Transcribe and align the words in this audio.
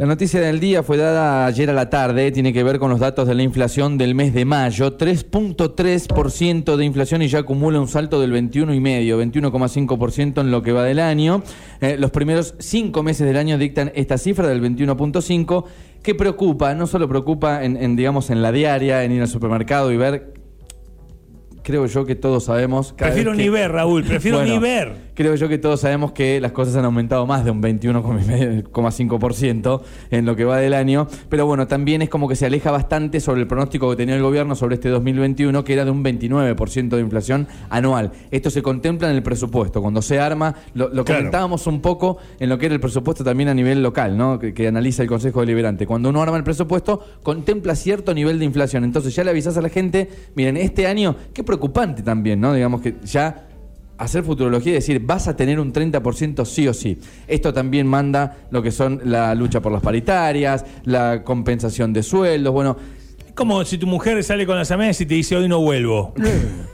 La 0.00 0.06
noticia 0.06 0.40
del 0.40 0.60
día 0.60 0.82
fue 0.82 0.96
dada 0.96 1.44
ayer 1.44 1.68
a 1.68 1.74
la 1.74 1.90
tarde, 1.90 2.32
tiene 2.32 2.54
que 2.54 2.62
ver 2.62 2.78
con 2.78 2.88
los 2.88 3.00
datos 3.00 3.28
de 3.28 3.34
la 3.34 3.42
inflación 3.42 3.98
del 3.98 4.14
mes 4.14 4.32
de 4.32 4.46
mayo, 4.46 4.96
3.3% 4.96 6.76
de 6.76 6.84
inflación 6.86 7.20
y 7.20 7.28
ya 7.28 7.40
acumula 7.40 7.78
un 7.78 7.86
salto 7.86 8.18
del 8.18 8.32
21,5%, 8.32 9.42
21,5% 9.42 10.40
en 10.40 10.50
lo 10.50 10.62
que 10.62 10.72
va 10.72 10.84
del 10.84 11.00
año. 11.00 11.42
Eh, 11.82 11.98
los 11.98 12.12
primeros 12.12 12.54
cinco 12.58 13.02
meses 13.02 13.26
del 13.26 13.36
año 13.36 13.58
dictan 13.58 13.92
esta 13.94 14.16
cifra 14.16 14.48
del 14.48 14.62
21,5%, 14.62 15.64
que 16.02 16.14
preocupa, 16.14 16.74
no 16.74 16.86
solo 16.86 17.06
preocupa 17.06 17.62
en, 17.62 17.76
en, 17.76 17.94
digamos, 17.94 18.30
en 18.30 18.40
la 18.40 18.52
diaria, 18.52 19.04
en 19.04 19.12
ir 19.12 19.20
al 19.20 19.28
supermercado 19.28 19.92
y 19.92 19.98
ver 19.98 20.39
creo 21.62 21.86
yo 21.86 22.04
que 22.04 22.14
todos 22.14 22.44
sabemos. 22.44 22.92
Prefiero 22.92 23.34
ni 23.34 23.48
ver, 23.48 23.72
Raúl, 23.72 24.04
prefiero 24.04 24.42
ni 24.42 24.58
ver 24.58 25.10
creo 25.20 25.34
yo 25.34 25.50
que 25.50 25.58
todos 25.58 25.80
sabemos 25.80 26.12
que 26.12 26.40
las 26.40 26.52
cosas 26.52 26.76
han 26.76 26.86
aumentado 26.86 27.26
más 27.26 27.44
de 27.44 27.50
un 27.50 27.62
21,5% 27.62 29.82
en 30.10 30.24
lo 30.24 30.34
que 30.34 30.46
va 30.46 30.56
del 30.56 30.72
año, 30.72 31.08
pero 31.28 31.44
bueno, 31.44 31.66
también 31.66 32.00
es 32.00 32.08
como 32.08 32.26
que 32.26 32.36
se 32.36 32.46
aleja 32.46 32.70
bastante 32.70 33.20
sobre 33.20 33.42
el 33.42 33.46
pronóstico 33.46 33.90
que 33.90 33.96
tenía 33.96 34.16
el 34.16 34.22
gobierno 34.22 34.54
sobre 34.54 34.76
este 34.76 34.88
2021, 34.88 35.62
que 35.62 35.74
era 35.74 35.84
de 35.84 35.90
un 35.90 36.02
29% 36.02 36.88
de 36.88 37.00
inflación 37.00 37.48
anual. 37.68 38.12
Esto 38.30 38.48
se 38.48 38.62
contempla 38.62 39.10
en 39.10 39.16
el 39.16 39.22
presupuesto, 39.22 39.82
cuando 39.82 40.00
se 40.00 40.18
arma, 40.18 40.54
lo, 40.72 41.04
comentábamos 41.04 41.66
un 41.66 41.82
poco 41.82 42.16
en 42.38 42.48
lo 42.48 42.56
que 42.56 42.64
era 42.64 42.74
el 42.74 42.80
presupuesto 42.80 43.22
también 43.22 43.50
a 43.50 43.54
nivel 43.54 43.82
local, 43.82 44.16
¿no? 44.16 44.38
Que, 44.38 44.54
que, 44.54 44.68
analiza 44.68 45.02
el 45.02 45.10
Consejo 45.10 45.40
Deliberante. 45.40 45.86
Cuando 45.86 46.08
uno 46.08 46.22
arma 46.22 46.38
el 46.38 46.44
presupuesto, 46.44 46.98
contempla 47.22 47.74
cierto 47.74 48.14
nivel 48.14 48.38
de 48.38 48.46
inflación. 48.46 48.84
Entonces 48.84 49.14
ya 49.14 49.22
le 49.22 49.32
avisas 49.32 49.58
a 49.58 49.60
la 49.60 49.68
gente, 49.68 50.08
miren, 50.34 50.56
este 50.56 50.86
año, 50.86 51.14
qué 51.34 51.44
preocupante 51.50 52.04
también, 52.04 52.40
¿no? 52.40 52.54
Digamos 52.54 52.80
que 52.80 52.94
ya 53.04 53.48
hacer 53.98 54.22
futurología 54.22 54.70
y 54.70 54.74
decir, 54.76 55.00
vas 55.04 55.26
a 55.26 55.34
tener 55.34 55.58
un 55.58 55.72
30% 55.72 56.44
sí 56.44 56.68
o 56.68 56.72
sí. 56.72 56.96
Esto 57.26 57.52
también 57.52 57.88
manda 57.88 58.36
lo 58.52 58.62
que 58.62 58.70
son 58.70 59.00
la 59.04 59.34
lucha 59.34 59.60
por 59.60 59.72
las 59.72 59.82
paritarias, 59.82 60.64
la 60.84 61.24
compensación 61.24 61.92
de 61.92 62.04
sueldos, 62.04 62.54
bueno, 62.54 62.76
como 63.40 63.64
si 63.64 63.78
tu 63.78 63.86
mujer 63.86 64.22
sale 64.22 64.44
con 64.44 64.54
las 64.54 64.70
amigas 64.70 65.00
y 65.00 65.06
te 65.06 65.14
dice 65.14 65.34
hoy 65.34 65.48
no 65.48 65.60
vuelvo. 65.60 66.12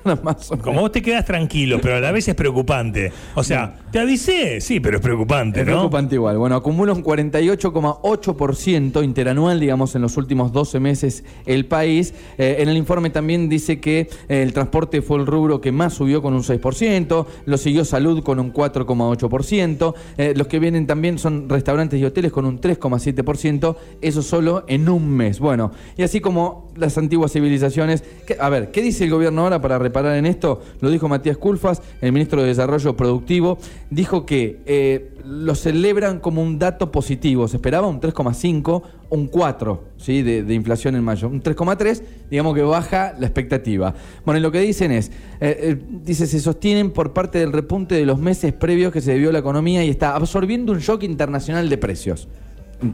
como 0.63 0.81
vos 0.81 0.91
te 0.91 1.01
quedas 1.01 1.25
tranquilo, 1.25 1.79
pero 1.81 1.95
a 1.95 2.01
la 2.01 2.11
vez 2.11 2.27
es 2.27 2.35
preocupante. 2.35 3.13
O 3.37 3.45
sea, 3.45 3.79
te 3.93 4.01
avisé, 4.01 4.61
sí, 4.61 4.81
pero 4.81 4.97
es 4.97 5.03
preocupante, 5.03 5.61
es 5.61 5.67
preocupante 5.67 6.17
igual. 6.17 6.39
Bueno, 6.39 6.57
acumula 6.57 6.93
un 6.93 7.05
48,8% 7.05 9.05
interanual, 9.05 9.61
digamos, 9.61 9.95
en 9.95 10.03
los 10.03 10.17
últimos 10.17 10.53
12 10.53 10.81
meses 10.81 11.23
el 11.45 11.67
país. 11.67 12.15
Eh, 12.37 12.57
en 12.59 12.69
el 12.69 12.77
informe 12.77 13.11
también 13.11 13.49
dice 13.49 13.79
que 13.79 14.09
eh, 14.29 14.43
el 14.43 14.53
transporte 14.53 15.03
fue 15.03 15.19
el 15.19 15.27
rubro 15.27 15.61
que 15.61 15.71
más 15.71 15.95
subió 15.95 16.21
con 16.21 16.35
un 16.35 16.43
6%, 16.43 17.27
lo 17.45 17.59
siguió 17.59 17.85
salud 17.85 18.25
con 18.25 18.41
un 18.41 18.53
4,8%, 18.53 19.95
eh, 20.19 20.35
los 20.37 20.49
que 20.49 20.59
vienen 20.59 20.89
también 20.89 21.21
son 21.21 21.49
restaurantes 21.49 22.01
y 22.01 22.05
hoteles 22.05 22.33
con 22.33 22.45
un 22.45 22.61
3,7%, 22.61 23.77
eso 24.01 24.23
solo 24.23 24.65
en 24.67 24.89
un 24.89 25.09
mes. 25.09 25.39
Bueno, 25.39 25.71
y 25.97 26.03
así 26.03 26.21
como 26.21 26.56
las 26.77 26.99
antiguas 26.99 27.33
civilizaciones. 27.33 28.05
a 28.39 28.49
ver, 28.49 28.71
¿qué 28.71 28.83
dice 28.83 29.05
el 29.05 29.11
gobierno 29.11 29.43
ahora 29.43 29.61
para 29.61 29.79
reparar 29.79 30.17
en 30.17 30.27
esto? 30.27 30.61
Lo 30.81 30.91
dijo 30.91 31.09
Matías 31.09 31.37
Culfas, 31.37 31.83
el 32.01 32.13
ministro 32.13 32.43
de 32.43 32.49
Desarrollo 32.49 32.97
Productivo, 32.97 33.59
dijo 33.91 34.27
que 34.27 34.61
eh, 34.67 35.13
lo 35.25 35.55
celebran 35.55 36.21
como 36.21 36.43
un 36.43 36.59
dato 36.59 36.93
positivo. 36.93 37.49
Se 37.49 37.57
esperaba 37.57 37.87
un 37.87 38.01
3,5, 38.01 38.83
un 39.11 39.27
4 39.27 39.85
¿sí? 39.97 40.23
De, 40.23 40.55
inflación 40.55 40.95
en 40.97 41.05
mayo. 41.05 41.29
Un 41.29 41.43
3,3, 41.43 42.03
digamos 42.31 42.55
que 42.55 42.63
baja 42.63 43.15
la 43.19 43.27
expectativa. 43.27 43.95
Bueno, 44.25 44.39
y 44.39 44.43
lo 44.43 44.53
que 44.53 44.61
dicen 44.61 44.93
es, 44.93 45.09
eh, 45.41 45.57
eh, 45.61 45.77
dice, 46.05 46.27
se 46.27 46.41
sostienen 46.41 46.91
por 46.91 47.13
parte 47.13 47.39
del 47.39 47.53
repunte 47.53 47.95
de 47.95 48.07
los 48.07 48.19
meses 48.19 48.53
previos 48.53 48.93
que 48.93 49.01
se 49.01 49.13
debió 49.13 49.31
a 49.31 49.33
la 49.33 49.39
economía 49.41 49.85
y 49.85 49.91
está 49.91 50.15
absorbiendo 50.15 50.73
un 50.73 50.79
shock 50.79 51.03
internacional 51.03 51.69
de 51.69 51.79
precios 51.79 52.29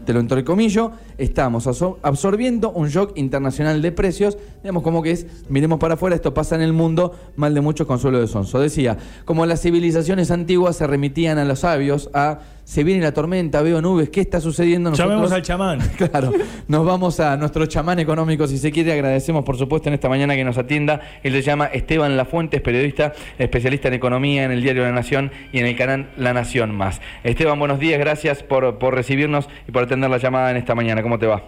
te 0.04 0.12
lo 0.12 0.20
entrecomillo, 0.20 0.92
estamos 1.18 1.66
absorbiendo 2.02 2.70
un 2.70 2.88
shock 2.88 3.12
internacional 3.16 3.82
de 3.82 3.92
precios, 3.92 4.38
digamos 4.62 4.82
como 4.82 5.02
que 5.02 5.10
es, 5.10 5.26
miremos 5.48 5.78
para 5.78 5.94
afuera, 5.94 6.14
esto 6.14 6.32
pasa 6.34 6.54
en 6.54 6.62
el 6.62 6.72
mundo, 6.72 7.14
mal 7.36 7.54
de 7.54 7.60
muchos 7.60 7.86
consuelo 7.86 8.20
de 8.20 8.28
sonso. 8.28 8.60
Decía, 8.60 8.96
como 9.24 9.44
las 9.46 9.60
civilizaciones 9.60 10.30
antiguas 10.30 10.76
se 10.76 10.86
remitían 10.86 11.38
a 11.38 11.44
los 11.44 11.60
sabios, 11.60 12.10
a 12.14 12.40
se 12.64 12.84
viene 12.84 13.02
la 13.02 13.12
tormenta, 13.12 13.60
veo 13.62 13.82
nubes, 13.82 14.10
¿qué 14.10 14.20
está 14.20 14.40
sucediendo? 14.40 14.90
Nosotros, 14.90 15.10
Llamemos 15.10 15.32
al 15.32 15.42
chamán. 15.42 15.80
claro, 15.96 16.32
nos 16.68 16.86
vamos 16.86 17.18
a 17.20 17.36
nuestro 17.36 17.66
chamán 17.66 17.98
económico, 17.98 18.46
si 18.46 18.58
se 18.58 18.70
quiere, 18.70 18.92
agradecemos 18.92 19.44
por 19.44 19.56
supuesto 19.56 19.88
en 19.88 19.94
esta 19.94 20.08
mañana 20.08 20.34
que 20.34 20.44
nos 20.44 20.58
atienda. 20.58 21.00
Él 21.22 21.32
se 21.32 21.42
llama 21.42 21.66
Esteban 21.66 22.16
Lafuentes, 22.16 22.60
periodista, 22.60 23.12
especialista 23.38 23.88
en 23.88 23.94
economía 23.94 24.44
en 24.44 24.52
el 24.52 24.62
diario 24.62 24.82
La 24.82 24.92
Nación 24.92 25.32
y 25.52 25.58
en 25.58 25.66
el 25.66 25.76
canal 25.76 26.10
La 26.16 26.32
Nación 26.32 26.74
Más. 26.74 27.00
Esteban, 27.24 27.58
buenos 27.58 27.78
días, 27.78 27.98
gracias 27.98 28.42
por, 28.42 28.78
por 28.78 28.94
recibirnos 28.94 29.48
y 29.66 29.72
por 29.72 29.84
atender 29.84 30.10
la 30.10 30.18
llamada 30.18 30.50
en 30.50 30.56
esta 30.56 30.74
mañana. 30.74 31.02
¿Cómo 31.02 31.18
te 31.18 31.26
va? 31.26 31.42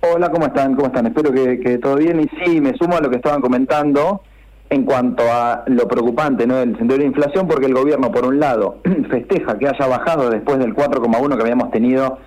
Hola, 0.00 0.30
¿cómo 0.30 0.46
están? 0.46 0.74
¿Cómo 0.76 0.86
están? 0.86 1.06
Espero 1.06 1.32
que, 1.32 1.58
que 1.58 1.78
todo 1.78 1.96
bien 1.96 2.20
y 2.20 2.44
sí, 2.44 2.60
me 2.60 2.76
sumo 2.76 2.96
a 2.96 3.00
lo 3.00 3.10
que 3.10 3.16
estaban 3.16 3.40
comentando 3.40 4.22
en 4.70 4.84
cuanto 4.84 5.22
a 5.30 5.64
lo 5.66 5.86
preocupante 5.86 6.46
¿no? 6.46 6.56
del 6.56 6.76
sendero 6.76 7.00
de 7.00 7.08
inflación, 7.08 7.46
porque 7.46 7.66
el 7.66 7.74
gobierno, 7.74 8.10
por 8.10 8.26
un 8.26 8.40
lado, 8.40 8.78
festeja 9.10 9.58
que 9.58 9.68
haya 9.68 9.86
bajado 9.86 10.30
después 10.30 10.58
del 10.58 10.74
4,1 10.74 11.36
que 11.36 11.42
habíamos 11.42 11.70
tenido 11.70 12.18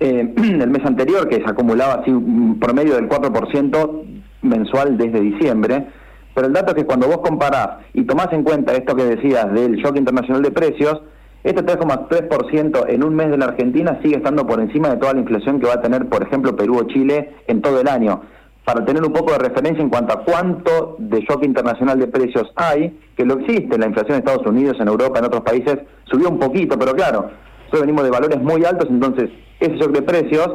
eh, 0.00 0.34
el 0.36 0.68
mes 0.68 0.84
anterior, 0.84 1.28
que 1.28 1.36
se 1.36 1.50
acumulaba 1.50 1.94
así 1.94 2.10
un 2.10 2.58
promedio 2.60 2.94
del 2.94 3.08
4% 3.08 4.02
mensual 4.42 4.98
desde 4.98 5.20
diciembre. 5.20 5.86
Pero 6.34 6.48
el 6.48 6.52
dato 6.52 6.72
es 6.72 6.74
que 6.74 6.84
cuando 6.84 7.06
vos 7.06 7.18
comparás 7.18 7.78
y 7.94 8.04
tomás 8.04 8.30
en 8.32 8.42
cuenta 8.42 8.74
esto 8.74 8.94
que 8.94 9.04
decías 9.04 9.50
del 9.54 9.76
shock 9.76 9.96
internacional 9.96 10.42
de 10.42 10.50
precios, 10.50 11.00
este 11.44 11.64
3,3% 11.64 12.86
en 12.88 13.04
un 13.04 13.14
mes 13.14 13.30
de 13.30 13.38
la 13.38 13.46
Argentina 13.46 13.98
sigue 14.02 14.16
estando 14.16 14.46
por 14.46 14.60
encima 14.60 14.90
de 14.90 14.96
toda 14.96 15.14
la 15.14 15.20
inflación 15.20 15.60
que 15.60 15.66
va 15.66 15.74
a 15.74 15.80
tener, 15.80 16.06
por 16.08 16.22
ejemplo, 16.22 16.54
Perú 16.56 16.78
o 16.78 16.86
Chile 16.88 17.36
en 17.46 17.62
todo 17.62 17.80
el 17.80 17.88
año 17.88 18.20
para 18.66 18.84
tener 18.84 19.04
un 19.04 19.12
poco 19.12 19.30
de 19.30 19.38
referencia 19.38 19.80
en 19.80 19.88
cuanto 19.88 20.12
a 20.12 20.24
cuánto 20.24 20.96
de 20.98 21.20
shock 21.20 21.44
internacional 21.44 22.00
de 22.00 22.08
precios 22.08 22.52
hay, 22.56 22.98
que 23.16 23.24
lo 23.24 23.34
existe, 23.34 23.78
la 23.78 23.86
inflación 23.86 24.16
en 24.16 24.24
Estados 24.24 24.44
Unidos, 24.44 24.76
en 24.80 24.88
Europa, 24.88 25.20
en 25.20 25.26
otros 25.26 25.42
países, 25.42 25.78
subió 26.10 26.28
un 26.28 26.40
poquito, 26.40 26.76
pero 26.76 26.92
claro, 26.92 27.30
nosotros 27.60 27.82
venimos 27.82 28.02
de 28.02 28.10
valores 28.10 28.42
muy 28.42 28.64
altos, 28.64 28.88
entonces 28.90 29.30
ese 29.60 29.76
shock 29.76 29.92
de 29.92 30.02
precios 30.02 30.50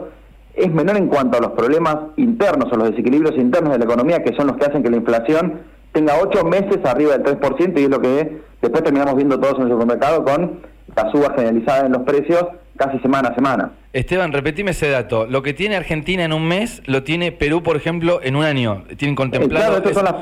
es 0.55 0.69
menor 0.73 0.97
en 0.97 1.07
cuanto 1.07 1.37
a 1.37 1.41
los 1.41 1.51
problemas 1.51 1.95
internos 2.17 2.67
o 2.73 2.75
los 2.75 2.89
desequilibrios 2.89 3.37
internos 3.37 3.71
de 3.71 3.79
la 3.79 3.85
economía, 3.85 4.21
que 4.21 4.35
son 4.35 4.47
los 4.47 4.57
que 4.57 4.65
hacen 4.65 4.83
que 4.83 4.89
la 4.89 4.97
inflación 4.97 5.61
tenga 5.93 6.15
ocho 6.21 6.43
meses 6.43 6.79
arriba 6.83 7.17
del 7.17 7.39
3%, 7.39 7.79
y 7.79 7.83
es 7.83 7.89
lo 7.89 8.01
que 8.01 8.41
después 8.61 8.83
terminamos 8.83 9.15
viendo 9.15 9.39
todos 9.39 9.55
en 9.55 9.67
el 9.67 9.71
supermercado 9.71 10.25
con 10.25 10.59
la 10.97 11.09
suba 11.13 11.33
generalizada 11.33 11.85
en 11.85 11.93
los 11.93 12.01
precios 12.01 12.45
casi 12.81 12.99
semana 12.99 13.29
a 13.29 13.35
semana. 13.35 13.71
Esteban, 13.93 14.31
repetime 14.31 14.71
ese 14.71 14.89
dato. 14.89 15.27
Lo 15.27 15.43
que 15.43 15.53
tiene 15.53 15.75
Argentina 15.75 16.23
en 16.23 16.33
un 16.33 16.47
mes, 16.47 16.81
lo 16.87 17.03
tiene 17.03 17.31
Perú, 17.31 17.61
por 17.61 17.75
ejemplo, 17.75 18.19
en 18.23 18.35
un 18.35 18.43
año. 18.43 18.83
¿Tienen 18.97 19.15
contemplado? 19.15 19.81
Claro, 19.81 19.93
son 19.93 20.05
las, 20.05 20.15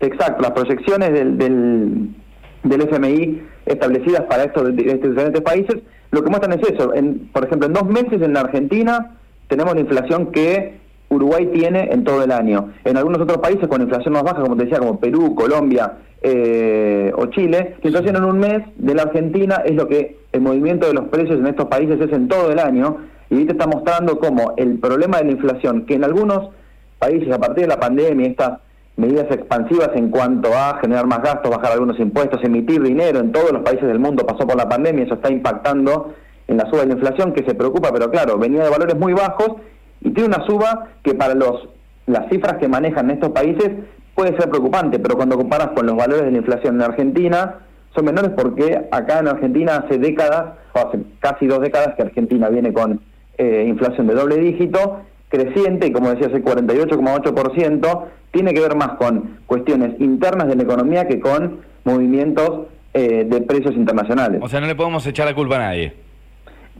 exacto, 0.00 0.42
las 0.42 0.52
proyecciones 0.52 1.12
del, 1.12 1.36
del, 1.38 2.80
FMI 2.80 3.42
establecidas 3.66 4.22
para 4.22 4.44
estos, 4.44 4.76
diferentes 4.76 5.40
países. 5.40 5.76
Lo 6.12 6.22
que 6.22 6.30
muestran 6.30 6.58
es 6.60 6.70
eso. 6.70 6.94
En, 6.94 7.28
por 7.32 7.44
ejemplo, 7.44 7.66
en 7.66 7.72
dos 7.72 7.86
meses 7.86 8.22
en 8.22 8.32
la 8.32 8.40
Argentina 8.40 9.16
tenemos 9.48 9.74
la 9.74 9.80
inflación 9.80 10.30
que 10.30 10.78
Uruguay 11.14 11.46
tiene 11.52 11.88
en 11.92 12.04
todo 12.04 12.22
el 12.22 12.32
año. 12.32 12.72
En 12.84 12.96
algunos 12.96 13.20
otros 13.20 13.38
países 13.38 13.68
con 13.68 13.82
inflación 13.82 14.14
más 14.14 14.22
baja, 14.22 14.42
como 14.42 14.56
te 14.56 14.64
decía, 14.64 14.78
como 14.78 15.00
Perú, 15.00 15.34
Colombia 15.34 15.94
eh, 16.22 17.12
o 17.16 17.26
Chile, 17.26 17.76
la 17.82 17.88
inflación 17.88 18.16
en 18.16 18.24
un 18.24 18.38
mes 18.38 18.62
de 18.76 18.94
la 18.94 19.02
Argentina 19.02 19.62
es 19.64 19.74
lo 19.74 19.88
que 19.88 20.18
el 20.32 20.40
movimiento 20.40 20.86
de 20.86 20.94
los 20.94 21.08
precios 21.08 21.38
en 21.38 21.46
estos 21.46 21.66
países 21.66 22.00
es 22.00 22.12
en 22.12 22.28
todo 22.28 22.50
el 22.50 22.58
año. 22.58 22.98
Y 23.30 23.38
ahí 23.38 23.44
te 23.46 23.52
está 23.52 23.66
mostrando 23.66 24.18
cómo 24.18 24.54
el 24.56 24.78
problema 24.78 25.18
de 25.18 25.24
la 25.24 25.32
inflación, 25.32 25.86
que 25.86 25.94
en 25.94 26.04
algunos 26.04 26.50
países 26.98 27.32
a 27.32 27.38
partir 27.38 27.64
de 27.64 27.68
la 27.68 27.80
pandemia, 27.80 28.28
estas 28.28 28.58
medidas 28.96 29.26
expansivas 29.30 29.90
en 29.94 30.10
cuanto 30.10 30.50
a 30.54 30.78
generar 30.80 31.06
más 31.06 31.22
gastos, 31.22 31.50
bajar 31.50 31.72
algunos 31.72 31.98
impuestos, 31.98 32.42
emitir 32.44 32.80
dinero 32.82 33.20
en 33.20 33.32
todos 33.32 33.52
los 33.52 33.62
países 33.62 33.86
del 33.86 33.98
mundo 33.98 34.24
pasó 34.24 34.46
por 34.46 34.56
la 34.56 34.68
pandemia, 34.68 35.04
eso 35.04 35.14
está 35.14 35.32
impactando 35.32 36.14
en 36.46 36.56
la 36.58 36.68
suba 36.70 36.80
de 36.80 36.88
la 36.88 36.92
inflación, 36.94 37.32
que 37.32 37.44
se 37.44 37.54
preocupa, 37.54 37.90
pero 37.92 38.10
claro, 38.10 38.38
venía 38.38 38.62
de 38.62 38.70
valores 38.70 38.96
muy 38.96 39.12
bajos 39.12 39.56
y 40.04 40.10
tiene 40.10 40.28
una 40.28 40.46
suba 40.46 40.90
que 41.02 41.14
para 41.14 41.34
los 41.34 41.68
las 42.06 42.28
cifras 42.28 42.58
que 42.58 42.68
manejan 42.68 43.10
estos 43.10 43.30
países 43.30 43.70
puede 44.14 44.36
ser 44.38 44.50
preocupante, 44.50 44.98
pero 44.98 45.16
cuando 45.16 45.36
comparas 45.36 45.68
con 45.68 45.86
los 45.86 45.96
valores 45.96 46.26
de 46.26 46.30
la 46.30 46.38
inflación 46.38 46.76
en 46.76 46.82
Argentina, 46.82 47.60
son 47.94 48.04
menores 48.04 48.32
porque 48.36 48.86
acá 48.90 49.20
en 49.20 49.28
Argentina 49.28 49.76
hace 49.76 49.98
décadas, 49.98 50.54
o 50.74 50.78
hace 50.78 50.98
casi 51.20 51.46
dos 51.46 51.60
décadas 51.60 51.94
que 51.96 52.02
Argentina 52.02 52.48
viene 52.48 52.72
con 52.72 53.00
eh, 53.38 53.64
inflación 53.66 54.06
de 54.06 54.14
doble 54.14 54.36
dígito, 54.36 55.00
creciente, 55.28 55.88
y 55.88 55.92
como 55.92 56.10
decía, 56.10 56.28
hace 56.28 56.44
48,8%, 56.44 58.04
tiene 58.30 58.52
que 58.52 58.60
ver 58.60 58.76
más 58.76 58.90
con 58.98 59.38
cuestiones 59.46 59.98
internas 60.00 60.48
de 60.48 60.56
la 60.56 60.62
economía 60.62 61.08
que 61.08 61.20
con 61.20 61.60
movimientos 61.84 62.66
eh, 62.92 63.26
de 63.28 63.40
precios 63.40 63.74
internacionales. 63.74 64.40
O 64.42 64.48
sea, 64.48 64.60
no 64.60 64.66
le 64.66 64.74
podemos 64.74 65.06
echar 65.06 65.26
la 65.26 65.34
culpa 65.34 65.56
a 65.56 65.60
nadie. 65.60 66.03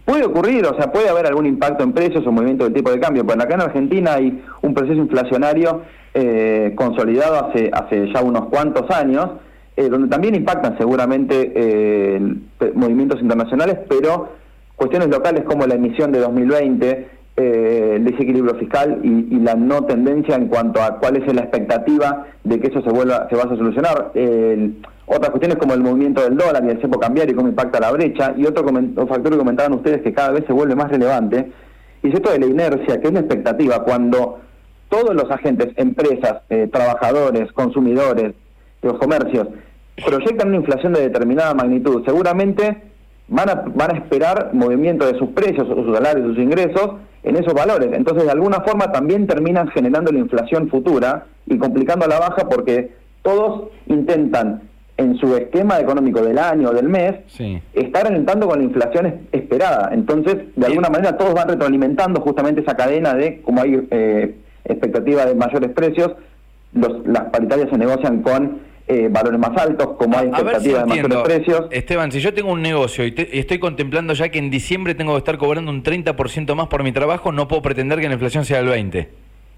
Puede 0.05 0.27
ocurrir, 0.27 0.67
o 0.67 0.77
sea, 0.77 0.93
puede 0.93 1.09
haber 1.09 1.27
algún 1.27 1.47
impacto 1.47 1.83
en 1.83 1.93
precios 1.93 2.27
o 2.27 2.33
movimiento 2.33 2.65
del 2.65 2.75
tipo 2.75 2.91
de 2.91 3.01
cambio. 3.01 3.25
Pues 3.25 3.39
acá 3.39 3.55
en 3.55 3.63
Argentina 3.63 4.15
hay 4.15 4.45
un 4.61 4.75
proceso 4.75 5.01
inflacionario 5.01 5.83
eh, 6.13 6.73
consolidado 6.77 7.47
hace, 7.47 7.71
hace 7.73 8.13
ya 8.13 8.23
unos 8.23 8.47
cuantos 8.47 8.91
años, 8.91 9.31
eh, 9.77 9.89
donde 9.89 10.09
también 10.09 10.35
impactan 10.35 10.77
seguramente 10.77 11.53
eh, 11.55 12.21
movimientos 12.75 13.21
internacionales, 13.21 13.79
pero 13.89 14.29
cuestiones 14.77 15.09
locales 15.09 15.45
como 15.45 15.67
la 15.67 15.75
emisión 15.75 16.13
de 16.13 16.21
2020, 16.21 17.09
eh, 17.37 17.99
desequilibrio 18.01 18.55
fiscal 18.57 19.01
y, 19.03 19.39
la 19.41 19.55
no 19.55 19.85
tendencia 19.85 20.37
en 20.37 20.49
cuanto 20.49 20.81
a 20.81 20.99
cuál 20.99 21.17
es 21.17 21.35
la 21.35 21.43
expectativa 21.43 22.27
de 22.45 22.61
que 22.61 22.69
eso 22.69 22.81
se 22.83 22.91
vuelva 22.91 23.29
se 23.29 23.37
vaya 23.37 23.53
a 23.53 23.57
solucionar. 23.57 24.13
otras 25.07 25.31
cuestiones 25.31 25.59
como 25.59 25.75
el 25.75 25.81
movimiento 25.81 26.23
del 26.23 26.37
dólar 26.37 26.65
y 26.65 26.71
el 26.71 26.81
cepo 26.81 26.99
cambiario 26.99 27.35
y 27.35 27.37
cómo 27.37 27.49
impacta 27.49 27.81
la 27.81 27.93
brecha. 27.93 28.35
Y 28.37 28.47
otro, 28.47 28.65
factor 29.07 29.33
que 29.33 29.39
comentaban 29.39 29.75
ustedes 29.75 30.03
que 30.03 30.13
cada 30.13 30.31
vez 30.31 30.45
se 30.47 30.53
vuelve 30.53 30.75
más 30.75 30.91
relevante 30.91 31.51
es 32.09 32.15
esto 32.15 32.31
de 32.31 32.39
la 32.39 32.47
inercia, 32.47 33.01
que 33.01 33.09
es 33.09 33.13
la 33.13 33.21
expectativa. 33.21 33.83
Cuando 33.83 34.41
todos 34.89 35.15
los 35.15 35.31
agentes, 35.31 35.69
empresas, 35.77 36.43
eh, 36.51 36.69
trabajadores, 36.71 37.51
consumidores, 37.53 38.35
los 38.83 38.99
comercios, 38.99 39.49
proyectan 40.05 40.49
una 40.49 40.59
inflación 40.59 40.93
de 40.93 41.01
determinada 41.01 41.55
magnitud, 41.55 42.05
seguramente 42.05 42.83
van 43.29 43.49
a, 43.49 43.55
van 43.75 43.95
a 43.95 43.99
esperar 43.99 44.51
movimiento 44.53 45.07
de 45.07 45.19
sus 45.19 45.31
precios, 45.31 45.67
sus 45.67 45.95
salarios, 45.95 46.27
sus 46.29 46.39
ingresos 46.39 46.97
en 47.25 47.37
esos 47.37 47.55
valores. 47.55 47.91
Entonces, 47.93 48.25
de 48.25 48.31
alguna 48.31 48.61
forma, 48.61 48.93
también 48.93 49.27
terminan 49.27 49.69
generando 49.69 50.13
la 50.13 50.19
inflación 50.19 50.69
futura 50.69 51.27
y 51.47 51.59
complicando 51.59 52.05
a 52.05 52.09
la 52.09 52.21
baja 52.21 52.49
porque 52.49 52.93
todos 53.23 53.71
intentan 53.87 54.63
en 54.97 55.17
su 55.17 55.35
esquema 55.35 55.81
económico 55.81 56.21
del 56.21 56.39
año 56.39 56.71
o 56.71 56.73
del 56.73 56.89
mes, 56.89 57.17
estar 57.73 58.07
alentando 58.07 58.47
con 58.47 58.59
la 58.59 58.65
inflación 58.65 59.23
esperada. 59.33 59.91
Entonces, 59.93 60.37
de 60.55 60.67
alguna 60.67 60.89
manera, 60.89 61.17
todos 61.17 61.35
van 61.35 61.49
retroalimentando 61.49 62.21
justamente 62.21 62.61
esa 62.61 62.77
cadena 62.77 63.15
de, 63.15 63.41
como 63.43 63.63
hay 63.63 63.89
eh, 63.91 64.37
expectativa 64.65 65.27
de 65.27 65.35
mayores 65.35 65.71
precios, 65.73 66.13
los, 66.75 67.05
las 67.07 67.25
paritarias 67.25 67.71
se 67.71 67.79
negocian 67.79 68.23
con 68.23 68.61
eh, 68.87 69.09
valores 69.11 69.41
más 69.41 69.57
altos, 69.57 69.97
como 69.99 70.19
hay 70.19 70.29
expectativa 70.29 70.81
de 70.81 70.87
mayores 70.87 71.19
precios. 71.19 71.67
Esteban, 71.71 72.13
si 72.13 72.21
yo 72.21 72.35
tengo 72.35 72.53
un 72.53 72.63
negocio 72.63 73.07
y, 73.07 73.15
estoy 73.33 73.59
contemplando 73.59 74.13
ya 74.13 74.29
que 74.29 74.39
en 74.39 74.51
diciembre 74.51 74.95
tengo 74.95 75.13
que 75.13 75.19
estar 75.19 75.39
cobrando 75.39 75.71
un 75.71 75.83
30% 75.83 76.55
más 76.55 76.69
por 76.69 76.83
mi 76.83 76.93
trabajo, 76.93 77.33
no 77.33 77.49
puedo 77.49 77.63
pretender 77.63 78.01
que 78.01 78.09
la 78.09 78.15
inflación 78.15 78.45
sea 78.45 78.61
el 78.61 78.69
20%. 78.69 79.07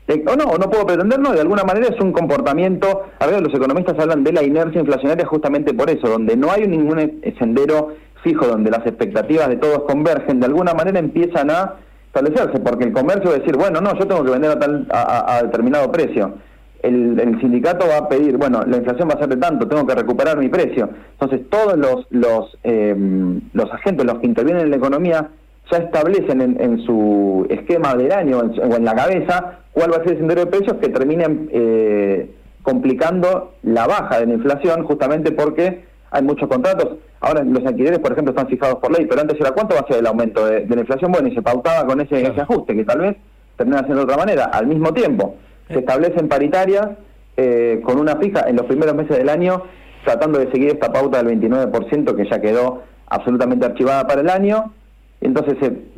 Eh, 0.08 0.24
o 0.24 0.36
no, 0.36 0.44
no 0.44 0.70
puedo 0.70 0.86
pretender, 0.86 1.18
no, 1.18 1.32
de 1.32 1.40
alguna 1.40 1.64
manera 1.64 1.88
es 1.88 2.00
un 2.00 2.12
comportamiento, 2.12 3.06
a 3.18 3.26
ver, 3.26 3.42
los 3.42 3.52
economistas 3.52 3.98
hablan 3.98 4.22
de 4.22 4.32
la 4.32 4.44
inercia 4.44 4.80
inflacionaria 4.80 5.26
justamente 5.26 5.74
por 5.74 5.90
eso, 5.90 6.08
donde 6.08 6.36
no 6.36 6.52
hay 6.52 6.68
ningún 6.68 7.00
e, 7.00 7.34
sendero 7.40 7.96
fijo, 8.22 8.46
donde 8.46 8.70
las 8.70 8.86
expectativas 8.86 9.48
de 9.48 9.56
todos 9.56 9.82
convergen, 9.82 10.38
de 10.38 10.46
alguna 10.46 10.74
manera 10.74 11.00
empiezan 11.00 11.50
a 11.50 11.74
establecerse, 12.06 12.60
porque 12.60 12.84
el 12.84 12.92
comercio 12.92 13.30
va 13.30 13.36
a 13.36 13.38
decir, 13.40 13.56
bueno, 13.56 13.80
no, 13.80 13.98
yo 13.98 14.06
tengo 14.06 14.24
que 14.24 14.30
vender 14.30 14.52
a, 14.52 14.58
tal, 14.60 14.86
a, 14.90 15.40
determinado 15.42 15.90
precio. 15.90 16.34
El, 16.86 17.40
sindicato 17.40 17.86
va 17.88 17.98
a 17.98 18.08
pedir, 18.08 18.36
bueno, 18.36 18.62
la 18.66 18.76
inflación 18.76 19.08
va 19.08 19.14
a 19.14 19.18
ser 19.18 19.28
de 19.28 19.36
tanto, 19.36 19.66
tengo 19.68 19.86
que 19.86 19.94
recuperar 19.94 20.38
mi 20.38 20.48
precio. 20.48 20.88
Entonces, 21.12 21.48
todos 21.50 21.76
los, 21.76 22.06
los, 22.10 22.58
eh, 22.64 22.94
los 23.52 23.72
agentes, 23.72 24.06
los 24.06 24.18
que 24.18 24.26
intervienen 24.26 24.64
en 24.64 24.70
la 24.70 24.76
economía, 24.76 25.30
ya 25.70 25.78
establecen 25.78 26.40
en, 26.40 26.78
su 26.84 27.46
esquema 27.50 27.94
del 27.94 28.12
año 28.12 28.38
o 28.38 28.76
en 28.76 28.84
la 28.84 28.94
cabeza 28.94 29.58
cuál 29.72 29.92
va 29.92 29.96
a 29.96 30.04
ser 30.04 30.12
el 30.12 30.18
sendero 30.18 30.44
de 30.44 30.46
precios 30.46 30.76
que 30.80 30.88
terminen 30.88 31.48
eh, 31.52 32.30
complicando 32.62 33.54
la 33.62 33.86
baja 33.86 34.20
de 34.20 34.26
la 34.26 34.34
inflación 34.34 34.84
justamente 34.84 35.32
porque 35.32 35.84
hay 36.10 36.22
muchos 36.22 36.48
contratos. 36.48 36.96
Ahora 37.20 37.42
los 37.42 37.64
alquileres, 37.66 37.98
por 37.98 38.12
ejemplo, 38.12 38.32
están 38.32 38.48
fijados 38.48 38.76
por 38.76 38.96
ley, 38.96 39.06
pero 39.06 39.20
antes 39.20 39.40
era 39.40 39.50
cuánto 39.52 39.74
va 39.74 39.80
a 39.80 39.86
ser 39.86 39.98
el 39.98 40.06
aumento 40.06 40.46
de, 40.46 40.66
la 40.66 40.80
inflación. 40.80 41.10
Bueno, 41.10 41.28
y 41.28 41.34
se 41.34 41.42
pautaba 41.42 41.86
con 41.86 42.00
ese, 42.00 42.26
ajuste 42.26 42.74
que 42.74 42.84
tal 42.84 43.00
vez 43.00 43.16
termina 43.56 43.78
siendo 43.78 43.96
de 43.96 44.04
otra 44.04 44.16
manera. 44.16 44.44
Al 44.46 44.66
mismo 44.66 44.92
tiempo, 44.92 45.36
se 45.68 45.78
establecen 45.78 46.28
paritarias 46.28 46.88
eh, 47.36 47.80
con 47.84 47.98
una 47.98 48.16
fija 48.16 48.44
en 48.48 48.56
los 48.56 48.66
primeros 48.66 48.94
meses 48.94 49.16
del 49.18 49.28
año, 49.28 49.62
tratando 50.04 50.38
de 50.38 50.50
seguir 50.50 50.68
esta 50.68 50.92
pauta 50.92 51.22
del 51.22 51.40
29% 51.40 52.14
que 52.14 52.28
ya 52.28 52.40
quedó 52.40 52.82
absolutamente 53.08 53.66
archivada 53.66 54.06
para 54.06 54.20
el 54.20 54.30
año. 54.30 54.72
Entonces 55.20 55.56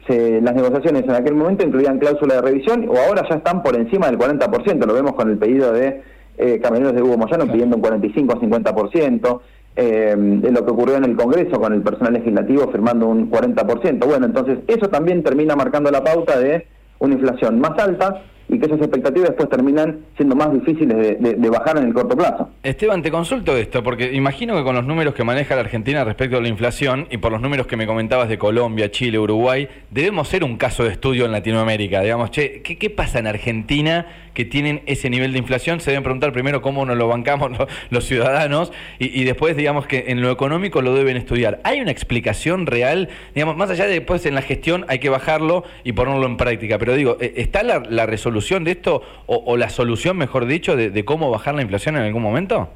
las 0.08 0.54
negociaciones 0.54 1.04
en 1.04 1.10
aquel 1.10 1.34
momento 1.34 1.66
incluían 1.66 1.98
cláusula 1.98 2.36
de 2.36 2.40
revisión 2.40 2.88
o 2.88 2.96
ahora 2.96 3.26
ya 3.28 3.36
están 3.36 3.62
por 3.62 3.76
encima 3.76 4.06
del 4.06 4.18
40%, 4.18 4.86
lo 4.86 4.94
vemos 4.94 5.12
con 5.14 5.28
el 5.28 5.36
pedido 5.36 5.72
de 5.72 6.02
eh, 6.38 6.60
camioneros 6.60 6.94
de 6.94 7.02
Hugo 7.02 7.18
Moyano 7.18 7.46
pidiendo 7.50 7.76
un 7.76 7.82
45 7.82 8.32
o 8.32 8.40
50%, 8.40 9.40
eh, 9.76 10.14
de 10.16 10.50
lo 10.50 10.64
que 10.64 10.70
ocurrió 10.70 10.96
en 10.96 11.04
el 11.04 11.16
Congreso 11.16 11.60
con 11.60 11.72
el 11.72 11.82
personal 11.82 12.14
legislativo 12.14 12.70
firmando 12.70 13.06
un 13.06 13.30
40%. 13.30 14.06
Bueno, 14.06 14.26
entonces 14.26 14.58
eso 14.66 14.88
también 14.88 15.22
termina 15.22 15.56
marcando 15.56 15.90
la 15.90 16.02
pauta 16.02 16.38
de 16.38 16.66
una 17.00 17.14
inflación 17.14 17.60
más 17.60 17.78
alta 17.78 18.22
y 18.48 18.58
que 18.58 18.66
esas 18.66 18.80
expectativas 18.80 19.28
después 19.30 19.48
terminan 19.50 19.98
siendo 20.16 20.34
más 20.34 20.52
difíciles 20.52 21.20
de, 21.20 21.50
bajar 21.50 21.78
en 21.78 21.88
el 21.88 21.94
corto 21.94 22.16
plazo. 22.16 22.50
Esteban, 22.62 23.02
te 23.02 23.10
consulto 23.10 23.56
esto, 23.56 23.82
porque 23.82 24.12
imagino 24.14 24.56
que 24.56 24.62
con 24.62 24.74
los 24.74 24.84
números 24.84 25.14
que 25.14 25.24
maneja 25.24 25.54
la 25.54 25.62
Argentina 25.62 26.04
respecto 26.04 26.36
a 26.36 26.40
la 26.40 26.48
inflación 26.48 27.06
y 27.10 27.18
por 27.18 27.32
los 27.32 27.40
números 27.40 27.66
que 27.66 27.76
me 27.76 27.86
comentabas 27.86 28.28
de 28.28 28.38
Colombia, 28.38 28.90
Chile, 28.90 29.18
Uruguay, 29.18 29.68
debemos 29.90 30.28
ser 30.28 30.44
un 30.44 30.56
caso 30.56 30.84
de 30.84 30.90
estudio 30.90 31.24
en 31.24 31.32
Latinoamérica. 31.32 32.00
Digamos, 32.00 32.30
che, 32.30 32.62
¿qué, 32.62 32.90
pasa 32.90 33.18
en 33.18 33.26
Argentina 33.26 34.06
que 34.34 34.44
tienen 34.44 34.82
ese 34.86 35.10
nivel 35.10 35.32
de 35.32 35.38
inflación? 35.38 35.80
Se 35.80 35.90
deben 35.90 36.02
preguntar 36.02 36.32
primero 36.32 36.62
cómo 36.62 36.84
nos 36.84 36.96
lo 36.96 37.08
bancamos 37.08 37.52
los, 37.90 38.04
ciudadanos 38.04 38.72
y, 38.98 39.24
después, 39.24 39.56
digamos, 39.56 39.86
que 39.86 40.06
en 40.08 40.22
lo 40.22 40.30
económico 40.30 40.80
lo 40.80 40.94
deben 40.94 41.16
estudiar. 41.16 41.60
¿Hay 41.64 41.80
una 41.80 41.90
explicación 41.90 42.66
real? 42.66 43.08
Digamos, 43.34 43.56
más 43.56 43.70
allá 43.70 43.86
de 43.86 43.94
después 43.98 44.24
en 44.26 44.34
la 44.34 44.42
gestión 44.42 44.84
hay 44.88 44.98
que 44.98 45.08
bajarlo 45.08 45.64
y 45.84 45.92
ponerlo 45.92 46.26
en 46.26 46.36
práctica, 46.36 46.78
pero 46.78 46.94
digo, 46.94 47.16
¿está 47.20 47.62
la, 47.62 47.82
la 47.88 48.06
resolución 48.06 48.37
de 48.38 48.70
esto 48.70 49.02
o, 49.26 49.56
la 49.56 49.68
solución, 49.68 50.16
mejor 50.16 50.46
dicho, 50.46 50.76
de, 50.76 51.04
cómo 51.04 51.30
bajar 51.30 51.54
la 51.54 51.62
inflación 51.62 51.96
en 51.96 52.02
algún 52.02 52.22
momento? 52.22 52.68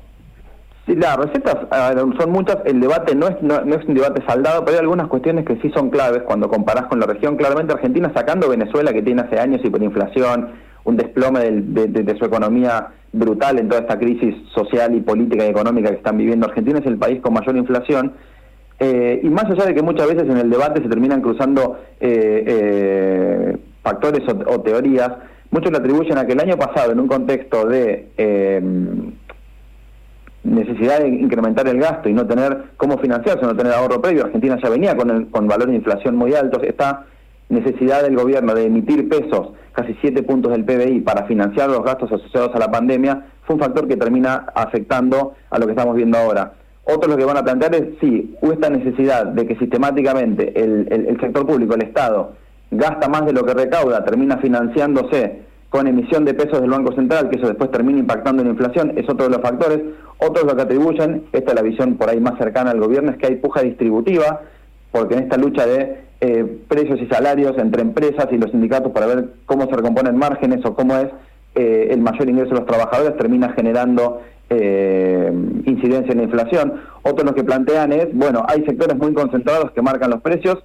Sí, 0.87 0.97
las 0.97 1.17
recetas 1.17 1.57
son 2.19 2.31
muchas, 2.31 2.59
el 2.65 2.81
debate 2.81 3.15
no 3.15 3.29
es, 3.29 3.41
no, 3.41 3.55
es 3.57 3.85
un 3.87 3.95
debate 3.95 4.23
saldado, 4.27 4.65
pero 4.65 4.79
hay 4.79 4.81
algunas 4.81 5.07
cuestiones 5.07 5.45
que 5.47 5.57
sí 5.63 5.71
son 5.75 5.91
claves 5.91 6.23
cuando 6.23 6.49
comparás 6.49 6.87
con 6.87 6.99
la 6.99 7.07
región. 7.07 7.37
Claramente 7.37 7.73
Argentina 7.73 8.11
sacando 8.15 8.49
Venezuela, 8.49 8.93
que 8.93 9.03
tiene 9.03 9.23
hace 9.23 9.39
años 9.39 9.61
hiperinflación, 9.65 10.51
un 10.85 10.97
desplome 10.97 11.41
de, 11.41 12.19
su 12.19 12.25
economía 12.25 12.89
brutal 13.13 13.59
en 13.59 13.69
toda 13.69 13.83
esta 13.83 13.99
crisis 13.99 14.35
social 14.55 14.95
y 14.95 15.01
política 15.01 15.45
y 15.45 15.49
económica 15.49 15.91
que 15.91 15.97
están 15.97 16.17
viviendo. 16.19 16.47
Argentina 16.47 16.81
es 16.81 16.87
el 16.87 16.99
país 16.99 17.21
con 17.21 17.35
mayor 17.35 17.57
inflación. 17.57 18.15
Eh, 18.81 19.21
y 19.23 19.29
más 19.29 19.45
allá 19.45 19.67
de 19.67 19.75
que 19.75 19.83
muchas 19.83 20.09
veces 20.09 20.25
en 20.25 20.39
el 20.39 20.51
debate 20.51 20.83
se 20.83 20.89
terminan 20.89 21.21
cruzando 21.21 21.79
eh, 22.01 22.45
eh, 22.47 23.57
factores 23.83 24.23
o, 24.29 24.61
teorías, 24.61 25.11
Muchos 25.53 25.71
le 25.71 25.79
atribuyen 25.79 26.17
a 26.17 26.27
que 26.27 26.33
el 26.33 26.41
año 26.41 26.57
pasado, 26.57 26.93
en 26.93 27.01
un 27.01 27.07
contexto 27.07 27.67
de 27.67 28.09
em, 28.17 29.13
necesidad 30.45 31.01
de 31.01 31.09
incrementar 31.09 31.69
el 31.69 31.79
gasto 31.79 32.09
y 32.09 32.15
no 32.15 32.27
tener 32.27 32.71
cómo 32.79 32.97
financiarse, 32.97 33.45
no 33.45 33.55
tener 33.55 33.75
ahorro 33.75 34.01
previo, 34.01 34.25
Argentina 34.25 34.59
ya 34.63 34.71
venía 34.71 34.97
con, 34.97 35.11
el, 35.11 35.29
con 35.29 35.47
valores 35.47 35.73
de 35.73 35.77
inflación 35.77 36.17
muy 36.17 36.33
altos, 36.33 36.63
esta 36.63 37.05
necesidad 37.51 38.03
del 38.03 38.17
gobierno 38.17 38.55
de 38.55 38.65
emitir 38.65 39.11
pesos, 39.11 39.51
casi 39.73 39.95
7 40.01 40.23
puntos 40.23 40.53
del 40.53 40.65
PBI, 40.65 41.03
para 41.03 41.27
financiar 41.27 41.69
los 41.69 41.85
gastos 41.85 42.11
asociados 42.11 42.55
a 42.55 42.59
la 42.59 42.71
pandemia, 42.71 43.27
fue 43.43 43.57
un 43.57 43.61
factor 43.61 43.87
que 43.87 43.99
termina 43.99 44.47
afectando 44.55 45.35
a 45.51 45.59
lo 45.59 45.67
que 45.67 45.73
estamos 45.73 45.95
viendo 45.95 46.17
ahora. 46.17 46.55
Otros 46.85 47.11
lo 47.11 47.19
que 47.19 47.27
van 47.27 47.37
a 47.37 47.45
plantear 47.45 47.75
es, 47.75 47.89
sí, 48.01 48.35
esta 48.41 48.71
necesidad 48.71 49.27
de 49.27 49.47
que 49.47 49.57
sistemáticamente 49.57 50.59
el 50.59 51.21
sector 51.21 51.47
público, 51.47 51.75
el 51.75 51.83
Estado, 51.83 52.41
gasta 52.73 53.09
más 53.09 53.25
de 53.27 53.33
lo 53.33 53.45
que 53.45 53.55
recauda, 53.55 54.05
termina 54.05 54.39
financiándose 54.39 55.43
con 55.69 55.87
emisión 55.87 56.25
de 56.25 56.35
pesos 56.35 56.61
del 56.61 56.71
Banco 56.71 56.95
Central, 56.95 57.31
que 57.31 57.37
eso 57.37 57.47
después 57.47 57.71
termina 57.71 57.99
impactando 57.99 58.43
en 58.43 58.49
la 58.49 58.53
inflación, 58.53 58.93
es 58.97 59.09
otro 59.09 59.25
de 59.25 59.31
los 59.31 59.41
factores. 59.41 59.81
Otros 60.19 60.45
lo 60.45 60.55
que 60.55 60.63
atribuyen, 60.63 61.25
esta 61.33 61.51
es 61.51 61.55
la 61.55 61.63
visión 61.63 61.97
por 61.97 62.11
ahí 62.11 62.21
más 62.21 62.37
cercana 62.39 62.71
al 62.71 62.81
gobierno, 62.81 63.11
es 63.11 63.17
que 63.17 63.27
hay 63.27 63.37
puja 63.37 63.63
distributiva, 63.63 64.43
porque 64.91 65.15
en 65.15 65.23
esta 65.25 65.37
lucha 65.37 65.67
de 65.67 66.03
eh, 66.21 66.59
precios 66.69 67.01
y 67.01 67.07
salarios 67.07 67.57
entre 67.59 67.83
empresas 67.83 68.29
y 68.31 68.37
los 68.37 68.51
sindicatos 68.51 68.93
para 68.93 69.07
ver 69.07 69.31
cómo 69.47 69.67
se 69.67 69.75
recomponen 69.75 70.17
márgenes 70.17 70.65
o 70.65 70.75
cómo 70.75 70.97
es 70.97 71.09
eh, 71.55 71.89
el 71.91 72.01
mayor 72.01 72.29
ingreso 72.29 72.51
de 72.51 72.61
los 72.61 72.67
trabajadores, 72.67 73.17
termina 73.17 73.53
generando 73.55 74.21
eh, 74.51 75.33
incidencia 75.65 76.13
en 76.13 76.19
la 76.19 76.25
inflación. 76.25 76.75
Otros 77.03 77.25
lo 77.25 77.35
que 77.35 77.45
plantean 77.45 77.93
es, 77.93 78.09
bueno, 78.13 78.45
hay 78.47 78.63
sectores 78.65 78.97
muy 78.97 79.15
concentrados 79.15 79.71
que 79.73 79.83
marcan 79.83 80.11
los 80.11 80.21
precios, 80.21 80.63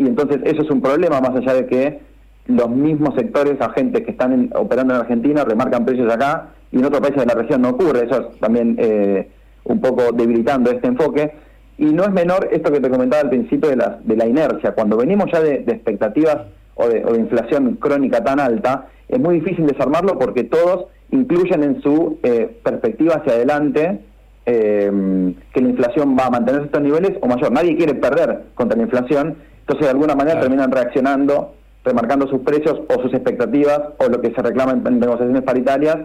y 0.00 0.06
entonces 0.06 0.40
eso 0.44 0.62
es 0.62 0.70
un 0.70 0.80
problema 0.80 1.20
más 1.20 1.36
allá 1.36 1.52
de 1.52 1.66
que 1.66 2.00
los 2.46 2.70
mismos 2.70 3.14
sectores, 3.16 3.60
agentes 3.60 4.02
que 4.02 4.12
están 4.12 4.50
operando 4.54 4.94
en 4.94 5.00
Argentina 5.00 5.44
remarcan 5.44 5.84
precios 5.84 6.10
acá 6.10 6.48
y 6.72 6.78
en 6.78 6.86
otros 6.86 7.02
países 7.02 7.20
de 7.20 7.26
la 7.26 7.34
región 7.34 7.60
no 7.60 7.68
ocurre, 7.68 8.06
eso 8.06 8.30
es 8.30 8.40
también 8.40 8.76
eh, 8.78 9.28
un 9.64 9.78
poco 9.82 10.10
debilitando 10.12 10.70
este 10.70 10.86
enfoque. 10.86 11.34
Y 11.76 11.92
no 11.92 12.04
es 12.04 12.12
menor 12.12 12.48
esto 12.50 12.72
que 12.72 12.80
te 12.80 12.88
comentaba 12.88 13.22
al 13.24 13.28
principio 13.28 13.68
de 13.68 13.76
la, 13.76 13.98
de 14.02 14.16
la 14.16 14.26
inercia, 14.26 14.72
cuando 14.72 14.96
venimos 14.96 15.26
ya 15.30 15.42
de, 15.42 15.64
expectativas 15.68 16.46
o 16.76 16.88
de, 16.88 17.02
inflación 17.18 17.74
crónica 17.74 18.24
tan 18.24 18.40
alta, 18.40 18.88
es 19.06 19.20
muy 19.20 19.40
difícil 19.40 19.66
desarmarlo 19.66 20.18
porque 20.18 20.44
todos 20.44 20.86
incluyen 21.10 21.62
en 21.62 21.82
su 21.82 22.18
eh, 22.22 22.58
perspectiva 22.64 23.16
hacia 23.16 23.34
adelante 23.34 24.00
eh, 24.46 25.34
que 25.52 25.60
la 25.60 25.68
inflación 25.68 26.16
va 26.18 26.26
a 26.26 26.30
mantener 26.30 26.62
estos 26.62 26.80
niveles 26.80 27.18
o 27.20 27.26
mayor. 27.26 27.52
Nadie 27.52 27.76
quiere 27.76 27.94
perder 27.94 28.44
contra 28.54 28.78
la 28.78 28.84
inflación 28.84 29.36
entonces, 29.70 29.86
de 29.86 29.90
alguna 29.92 30.16
manera 30.16 30.40
terminan 30.40 30.72
reaccionando, 30.72 31.54
remarcando 31.84 32.26
sus 32.26 32.40
precios 32.40 32.80
o 32.88 33.02
sus 33.02 33.14
expectativas 33.14 33.80
o 33.98 34.08
lo 34.08 34.20
que 34.20 34.32
se 34.32 34.42
reclama 34.42 34.72
en, 34.72 34.98
negociaciones 34.98 35.44
paritarias 35.44 35.96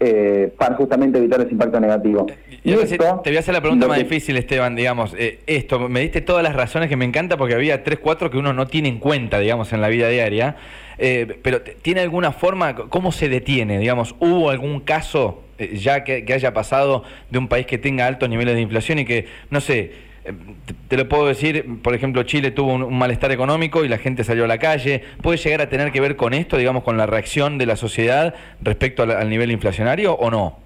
eh, 0.00 0.50
para 0.56 0.76
justamente 0.76 1.18
evitar 1.18 1.42
ese 1.42 1.50
impacto 1.50 1.78
negativo. 1.78 2.26
Y, 2.64 2.72
esto, 2.72 3.20
te 3.22 3.28
voy 3.28 3.36
a 3.36 3.40
hacer 3.40 3.52
la 3.52 3.60
pregunta 3.60 3.86
más 3.86 3.98
difícil, 3.98 4.38
Esteban, 4.38 4.74
digamos, 4.74 5.14
eh, 5.18 5.40
esto, 5.46 5.90
me 5.90 6.00
diste 6.00 6.22
todas 6.22 6.42
las 6.42 6.56
razones 6.56 6.88
que 6.88 6.96
me 6.96 7.04
encanta 7.04 7.36
porque 7.36 7.54
había 7.54 7.84
tres, 7.84 7.98
cuatro 7.98 8.30
que 8.30 8.38
uno 8.38 8.54
no 8.54 8.66
tiene 8.66 8.88
en 8.88 8.98
cuenta, 8.98 9.38
digamos, 9.38 9.74
en 9.74 9.82
la 9.82 9.88
vida 9.88 10.08
diaria, 10.08 10.56
eh, 10.96 11.38
pero 11.42 11.60
¿tiene 11.60 12.00
alguna 12.00 12.32
forma, 12.32 12.74
cómo 12.74 13.12
se 13.12 13.28
detiene, 13.28 13.78
digamos, 13.78 14.14
hubo 14.20 14.48
algún 14.48 14.80
caso 14.80 15.42
ya 15.58 16.02
que, 16.02 16.24
que 16.24 16.32
haya 16.32 16.54
pasado 16.54 17.04
de 17.28 17.38
un 17.38 17.46
país 17.46 17.66
que 17.66 17.76
tenga 17.76 18.06
altos 18.06 18.30
niveles 18.30 18.54
de 18.54 18.62
inflación 18.62 19.00
y 19.00 19.04
que, 19.04 19.26
no 19.50 19.60
sé, 19.60 19.92
te 20.88 20.96
lo 20.96 21.08
puedo 21.08 21.26
decir, 21.26 21.80
por 21.82 21.94
ejemplo, 21.94 22.22
Chile 22.22 22.50
tuvo 22.50 22.74
un, 22.74 22.96
malestar 22.96 23.32
económico 23.32 23.84
y 23.84 23.88
la 23.88 23.98
gente 23.98 24.24
salió 24.24 24.44
a 24.44 24.46
la 24.46 24.58
calle. 24.58 25.02
¿Puede 25.20 25.38
llegar 25.38 25.60
a 25.62 25.68
tener 25.68 25.90
que 25.90 26.00
ver 26.00 26.16
con 26.16 26.32
esto, 26.32 26.56
digamos, 26.56 26.84
con 26.84 26.96
la 26.96 27.06
reacción 27.06 27.58
de 27.58 27.66
la 27.66 27.76
sociedad 27.76 28.34
respecto 28.60 29.02
al, 29.02 29.28
nivel 29.28 29.50
inflacionario 29.50 30.14
o 30.14 30.30
no? 30.30 30.58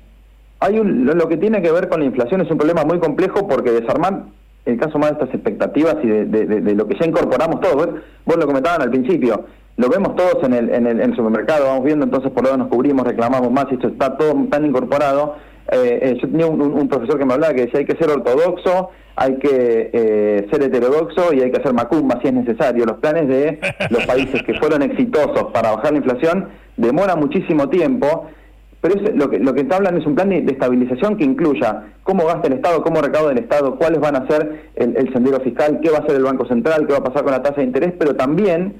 Hay 0.60 0.78
un, 0.78 1.06
lo 1.06 1.28
que 1.28 1.36
tiene 1.36 1.62
que 1.62 1.70
ver 1.70 1.88
con 1.88 2.00
la 2.00 2.06
inflación 2.06 2.40
es 2.40 2.50
un 2.50 2.58
problema 2.58 2.84
muy 2.84 2.98
complejo 2.98 3.46
porque 3.48 3.70
desarmar 3.70 4.24
el 4.64 4.78
caso 4.78 4.98
más 4.98 5.10
de 5.10 5.14
estas 5.14 5.34
expectativas 5.34 5.96
y 6.02 6.08
de, 6.08 6.74
lo 6.74 6.88
que 6.88 6.98
ya 6.98 7.06
incorporamos 7.06 7.60
todos, 7.60 7.88
vos 8.24 8.36
lo 8.36 8.46
comentaban 8.46 8.82
al 8.82 8.90
principio, 8.90 9.44
lo 9.76 9.88
vemos 9.88 10.16
todos 10.16 10.42
en 10.42 10.54
el, 10.54 10.70
en 10.70 10.86
el, 10.86 11.14
supermercado, 11.14 11.66
vamos 11.66 11.84
viendo 11.84 12.04
entonces 12.04 12.32
por 12.32 12.44
dónde 12.44 12.58
nos 12.58 12.68
cubrimos, 12.68 13.06
reclamamos 13.06 13.50
más, 13.52 13.66
esto 13.70 13.88
está 13.88 14.16
todo 14.16 14.34
tan 14.50 14.66
incorporado. 14.66 15.36
Eh, 15.72 16.16
yo 16.20 16.28
tenía 16.28 16.46
un, 16.46 16.88
profesor 16.88 17.18
que 17.18 17.24
me 17.24 17.34
hablaba 17.34 17.54
que 17.54 17.62
decía 17.62 17.80
hay 17.80 17.86
que 17.86 17.96
ser 17.96 18.10
ortodoxo, 18.10 18.90
hay 19.16 19.36
que 19.38 19.90
eh, 19.92 20.46
ser 20.50 20.62
heterodoxo 20.62 21.32
y 21.32 21.40
hay 21.40 21.50
que 21.50 21.60
hacer 21.60 21.72
macumba 21.72 22.20
si 22.22 22.28
es 22.28 22.34
necesario. 22.34 22.84
Los 22.84 22.98
planes 22.98 23.26
de 23.28 23.58
los 23.90 24.06
países 24.06 24.42
que 24.42 24.54
fueron 24.54 24.82
exitosos 24.82 25.44
para 25.52 25.72
bajar 25.72 25.92
la 25.92 25.98
inflación 25.98 26.48
demoran 26.76 27.18
muchísimo 27.18 27.68
tiempo, 27.68 28.26
pero 28.80 28.94
lo 29.14 29.28
que 29.28 29.38
lo 29.40 29.54
que 29.54 29.62
está 29.62 29.76
hablando 29.76 30.00
es 30.00 30.06
un 30.06 30.14
plan 30.14 30.28
de, 30.28 30.38
estabilización 30.38 31.16
que 31.16 31.24
incluya 31.24 31.86
cómo 32.04 32.26
gasta 32.26 32.46
el 32.46 32.54
Estado, 32.54 32.82
cómo 32.82 33.00
recauda 33.00 33.32
el 33.32 33.38
Estado, 33.38 33.76
cuáles 33.76 33.98
van 33.98 34.14
a 34.14 34.28
ser 34.28 34.70
el, 34.76 35.12
sendero 35.12 35.40
fiscal, 35.40 35.80
qué 35.82 35.90
va 35.90 35.98
a 35.98 36.00
hacer 36.02 36.14
el 36.14 36.22
Banco 36.22 36.46
Central, 36.46 36.86
qué 36.86 36.92
va 36.92 36.98
a 36.98 37.04
pasar 37.04 37.24
con 37.24 37.32
la 37.32 37.42
tasa 37.42 37.56
de 37.56 37.64
interés, 37.64 37.92
pero 37.98 38.14
también 38.14 38.74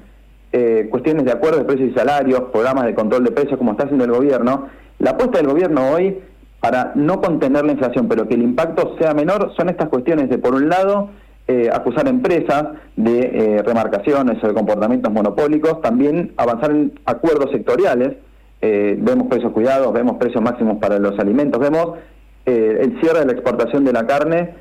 eh, 0.53 0.87
cuestiones 0.89 1.25
de 1.25 1.31
acuerdos 1.33 1.59
de 1.59 1.65
precios 1.65 1.89
y 1.91 1.93
salarios, 1.93 2.43
programas 2.53 2.85
de 2.85 2.95
control 2.95 3.25
de 3.25 3.31
precios, 3.31 3.57
como 3.57 3.71
está 3.71 3.83
haciendo 3.83 4.05
el 4.05 4.11
gobierno. 4.11 4.69
La 4.99 5.11
apuesta 5.11 5.39
del 5.39 5.47
gobierno 5.47 5.91
hoy 5.91 6.17
para 6.59 6.91
no 6.95 7.21
contener 7.21 7.65
la 7.65 7.73
inflación, 7.73 8.07
pero 8.07 8.27
que 8.27 8.35
el 8.35 8.41
impacto 8.41 8.95
sea 8.99 9.13
menor, 9.13 9.53
son 9.55 9.69
estas 9.69 9.89
cuestiones 9.89 10.29
de, 10.29 10.37
por 10.37 10.55
un 10.55 10.69
lado, 10.69 11.09
eh, 11.47 11.69
acusar 11.71 12.07
a 12.07 12.09
empresas 12.09 12.65
de 12.95 13.19
eh, 13.19 13.63
remarcaciones 13.63 14.43
o 14.43 14.47
de 14.47 14.53
comportamientos 14.53 15.13
monopólicos, 15.13 15.81
también 15.81 16.33
avanzar 16.35 16.71
en 16.71 16.99
acuerdos 17.05 17.51
sectoriales, 17.51 18.17
eh, 18.61 18.97
vemos 18.99 19.27
precios 19.27 19.53
cuidados, 19.53 19.93
vemos 19.93 20.17
precios 20.17 20.43
máximos 20.43 20.77
para 20.79 20.99
los 20.99 21.17
alimentos, 21.19 21.59
vemos 21.59 21.97
el 22.45 22.97
cierre 23.01 23.19
de 23.19 23.25
la 23.25 23.33
exportación 23.33 23.83
de 23.83 23.91
la 23.91 24.07
carne, 24.07 24.55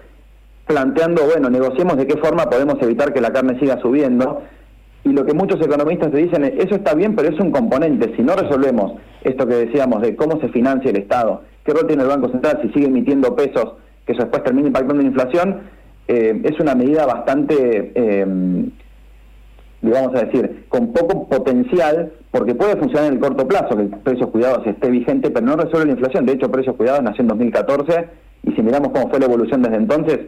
planteando, 0.66 1.22
bueno, 1.24 1.50
negociemos 1.50 1.96
de 1.96 2.08
qué 2.08 2.16
forma 2.16 2.50
podemos 2.50 2.82
evitar 2.82 3.12
que 3.12 3.20
la 3.20 3.32
carne 3.32 3.60
siga 3.60 3.80
subiendo, 3.80 4.42
y 5.04 5.10
lo 5.10 5.24
que 5.24 5.34
muchos 5.34 5.60
economistas 5.64 6.10
te 6.10 6.18
dicen 6.18 6.42
es, 6.44 6.64
eso 6.64 6.74
está 6.74 6.94
bien, 6.94 7.14
pero 7.14 7.28
es 7.28 7.38
un 7.38 7.52
componente, 7.52 8.12
si 8.16 8.22
no 8.22 8.34
resolvemos 8.34 8.94
esto 9.22 9.46
que 9.46 9.54
decíamos 9.54 10.02
de 10.02 10.16
cómo 10.16 10.40
se 10.40 10.48
financia 10.48 10.90
el 10.90 10.96
Estado, 10.96 11.42
qué 11.66 11.72
rol 11.72 11.86
tiene 11.86 12.04
el 12.04 12.08
Banco 12.08 12.30
Central 12.30 12.60
si 12.62 12.68
sigue 12.72 12.86
emitiendo 12.86 13.36
pesos 13.36 13.74
que 14.06 14.12
eso 14.12 14.22
después 14.22 14.42
termina 14.44 14.68
impactando 14.68 15.02
la 15.02 15.08
inflación, 15.08 15.60
eh, 16.08 16.40
es 16.44 16.60
una 16.60 16.74
medida 16.76 17.04
bastante, 17.04 17.92
eh, 17.94 18.26
digamos 19.82 20.14
a 20.14 20.24
decir, 20.24 20.64
con 20.68 20.92
poco 20.92 21.28
potencial, 21.28 22.12
porque 22.30 22.54
puede 22.54 22.76
funcionar 22.76 23.08
en 23.08 23.14
el 23.14 23.20
corto 23.20 23.46
plazo, 23.48 23.76
que 23.76 23.82
el 23.82 23.88
precios 23.88 24.30
cuidados 24.30 24.64
esté 24.66 24.90
vigente, 24.90 25.30
pero 25.30 25.44
no 25.44 25.56
resuelve 25.56 25.86
la 25.86 25.92
inflación. 25.92 26.24
De 26.24 26.34
hecho, 26.34 26.50
precios 26.50 26.76
cuidados 26.76 27.02
nació 27.02 27.22
en 27.22 27.28
2014 27.28 28.08
y 28.44 28.52
si 28.52 28.62
miramos 28.62 28.90
cómo 28.90 29.10
fue 29.10 29.18
la 29.18 29.26
evolución 29.26 29.62
desde 29.62 29.76
entonces, 29.76 30.20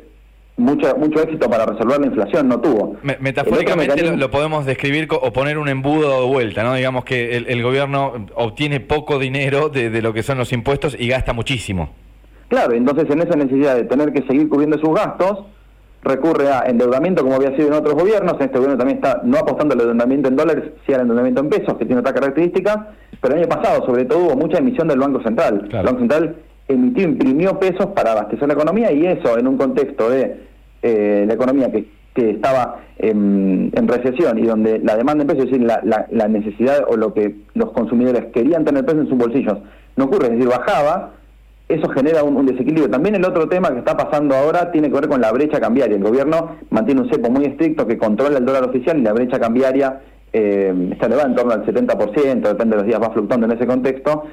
mucho, 0.59 0.97
mucho 0.97 1.23
éxito 1.23 1.49
para 1.49 1.65
resolver 1.65 2.01
la 2.01 2.07
inflación 2.07 2.49
no 2.49 2.61
tuvo. 2.61 2.97
metafóricamente 3.21 4.17
lo, 4.17 4.31
podemos 4.31 4.67
describir 4.67 5.09
o 5.11 5.33
poner 5.33 5.57
un 5.57 5.69
embudo 5.69 6.21
de 6.21 6.27
vuelta, 6.27 6.63
¿no? 6.63 6.75
Digamos 6.75 7.05
que 7.05 7.37
el, 7.37 7.63
gobierno 7.63 8.27
obtiene 8.35 8.81
poco 8.81 9.19
dinero 9.19 9.69
de, 9.69 9.89
de, 9.91 10.03
lo 10.03 10.13
que 10.13 10.23
son 10.23 10.39
los 10.39 10.53
impuestos 10.53 10.97
y 10.99 11.09
gasta 11.09 11.33
muchísimo. 11.33 11.91
Claro, 12.49 12.75
entonces 12.75 13.09
en 13.11 13.21
esa 13.21 13.37
necesidad 13.37 13.77
de 13.77 13.85
tener 13.85 14.13
que 14.13 14.23
seguir 14.23 14.49
cubriendo 14.49 14.79
sus 14.79 14.95
gastos, 14.95 15.45
recurre 16.03 16.51
a 16.51 16.65
endeudamiento 16.67 17.23
como 17.23 17.37
había 17.37 17.55
sido 17.57 17.69
en 17.69 17.75
otros 17.75 17.95
gobiernos, 17.95 18.35
este 18.41 18.59
gobierno 18.59 18.79
también 18.79 18.99
está 18.99 19.21
no 19.25 19.39
apostando 19.39 19.75
al 19.75 19.81
endeudamiento 19.81 20.29
en 20.29 20.37
dólares, 20.37 20.65
sino 20.85 20.97
al 20.97 21.03
endeudamiento 21.03 21.41
en 21.43 21.49
pesos, 21.51 21.79
que 21.79 21.85
tiene 21.85 22.01
otra 22.01 22.15
característica, 22.15 22.89
pero 23.21 23.35
el 23.35 23.41
año 23.43 23.49
pasado 23.49 23.85
sobre 23.87 24.05
todo 24.05 24.27
hubo 24.27 24.37
mucha 24.37 24.59
emisión 24.59 24.89
del 24.89 24.99
Banco 24.99 25.23
Central. 25.23 25.69
El 25.71 25.85
Banco 25.85 25.99
Central 25.99 26.37
emitió, 26.69 27.05
imprimió 27.05 27.59
pesos 27.59 27.87
para 27.95 28.13
abastecer 28.13 28.47
la 28.47 28.55
economía 28.55 28.93
y 28.93 29.07
eso 29.07 29.39
en 29.39 29.47
un 29.47 29.57
contexto 29.57 30.11
de 30.11 30.48
eh, 30.83 31.25
la 31.27 31.35
economía 31.35 31.71
que, 31.71 31.87
que 32.15 32.31
estaba 32.31 32.81
en, 32.99 33.73
recesión 33.89 34.39
y 34.39 34.43
donde 34.43 34.79
la 34.81 34.97
demanda 34.97 35.23
en 35.23 35.29
precios, 35.29 35.47
es 35.47 35.53
decir, 35.53 35.67
la, 35.67 36.07
la, 36.11 36.29
necesidad 36.29 36.85
o 36.89 36.97
lo 36.97 37.15
que 37.15 37.37
los 37.55 37.73
consumidores 37.73 38.27
querían 38.33 38.65
tener 38.65 38.85
peso 38.85 39.01
en 39.01 39.09
sus 39.09 39.19
bolsillos, 39.19 39.59
no 39.97 40.05
ocurre, 40.05 40.27
es 40.27 40.33
decir, 40.33 40.49
bajaba, 40.49 41.13
eso 41.69 41.89
genera 41.91 42.23
un, 42.23 42.47
desequilibrio. 42.47 42.91
También 42.91 43.15
el 43.15 43.25
otro 43.25 43.49
tema 43.49 43.71
que 43.71 43.79
está 43.79 43.97
pasando 43.97 44.35
ahora 44.35 44.71
tiene 44.71 44.89
que 44.89 44.95
ver 44.95 45.09
con 45.09 45.21
la 45.21 45.33
brecha 45.33 45.61
cambiaria. 45.61 45.97
El 45.97 46.03
gobierno 46.03 46.57
mantiene 46.71 47.03
un 47.03 47.11
cepo 47.11 47.31
muy 47.31 47.45
estricto 47.45 47.87
que 47.87 47.99
controla 47.99 48.39
el 48.39 48.47
dólar 48.47 48.65
oficial 48.65 48.99
y 48.99 49.03
la 49.03 49.13
brecha 49.13 49.39
cambiaria 49.39 50.01
eh, 50.33 50.91
está 50.93 51.07
elevada 51.07 51.29
en 51.29 51.35
torno 51.35 51.53
al 51.53 51.67
70%, 51.67 52.41
depende 52.41 52.77
de 52.77 52.83
los 52.83 52.87
días, 52.87 53.01
va 53.01 53.11
fluctuando 53.11 53.47
en 53.47 53.53
ese 53.53 53.67
contexto 53.67 54.25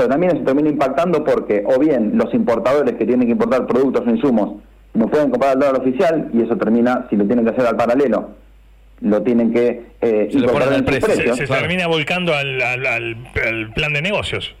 pero 0.00 0.08
también 0.08 0.34
eso 0.34 0.44
termina 0.44 0.70
impactando 0.70 1.22
porque 1.22 1.62
o 1.66 1.78
bien 1.78 2.12
los 2.16 2.32
importadores 2.32 2.94
que 2.94 3.04
tienen 3.04 3.26
que 3.26 3.32
importar 3.32 3.66
productos 3.66 4.06
o 4.06 4.10
insumos 4.10 4.62
no 4.94 5.08
pueden 5.08 5.30
comprar 5.30 5.52
al 5.52 5.60
dólar 5.60 5.80
oficial 5.80 6.30
y 6.32 6.42
eso 6.42 6.56
termina, 6.56 7.06
si 7.10 7.16
lo 7.16 7.24
tienen 7.24 7.44
que 7.44 7.52
hacer 7.52 7.66
al 7.66 7.76
paralelo, 7.76 8.30
lo 9.00 9.22
tienen 9.22 9.52
que 9.52 9.82
eh, 10.00 10.28
se, 10.30 11.34
se, 11.34 11.46
termina 11.46 11.86
volcando 11.86 12.34
al, 12.34 12.60
al, 12.60 13.16
plan 13.74 13.92
de 13.92 14.02
negocios. 14.02 14.54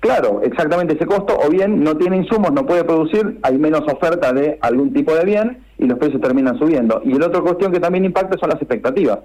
Claro, 0.00 0.42
exactamente 0.42 0.94
ese 0.94 1.06
costo, 1.06 1.36
o 1.38 1.48
bien 1.48 1.82
no 1.82 1.96
tiene 1.96 2.18
insumos, 2.18 2.52
no 2.52 2.66
puede 2.66 2.84
producir, 2.84 3.38
hay 3.42 3.58
menos 3.58 3.82
oferta 3.90 4.32
de 4.32 4.58
algún 4.60 4.92
tipo 4.92 5.14
de 5.14 5.24
bien 5.24 5.58
y 5.78 5.86
los 5.86 5.98
precios 5.98 6.20
terminan 6.20 6.58
subiendo. 6.58 7.00
Y 7.04 7.14
la 7.14 7.26
otra 7.26 7.40
cuestión 7.40 7.72
que 7.72 7.80
también 7.80 8.04
impacta 8.04 8.38
son 8.38 8.50
las 8.50 8.60
expectativas. 8.60 9.20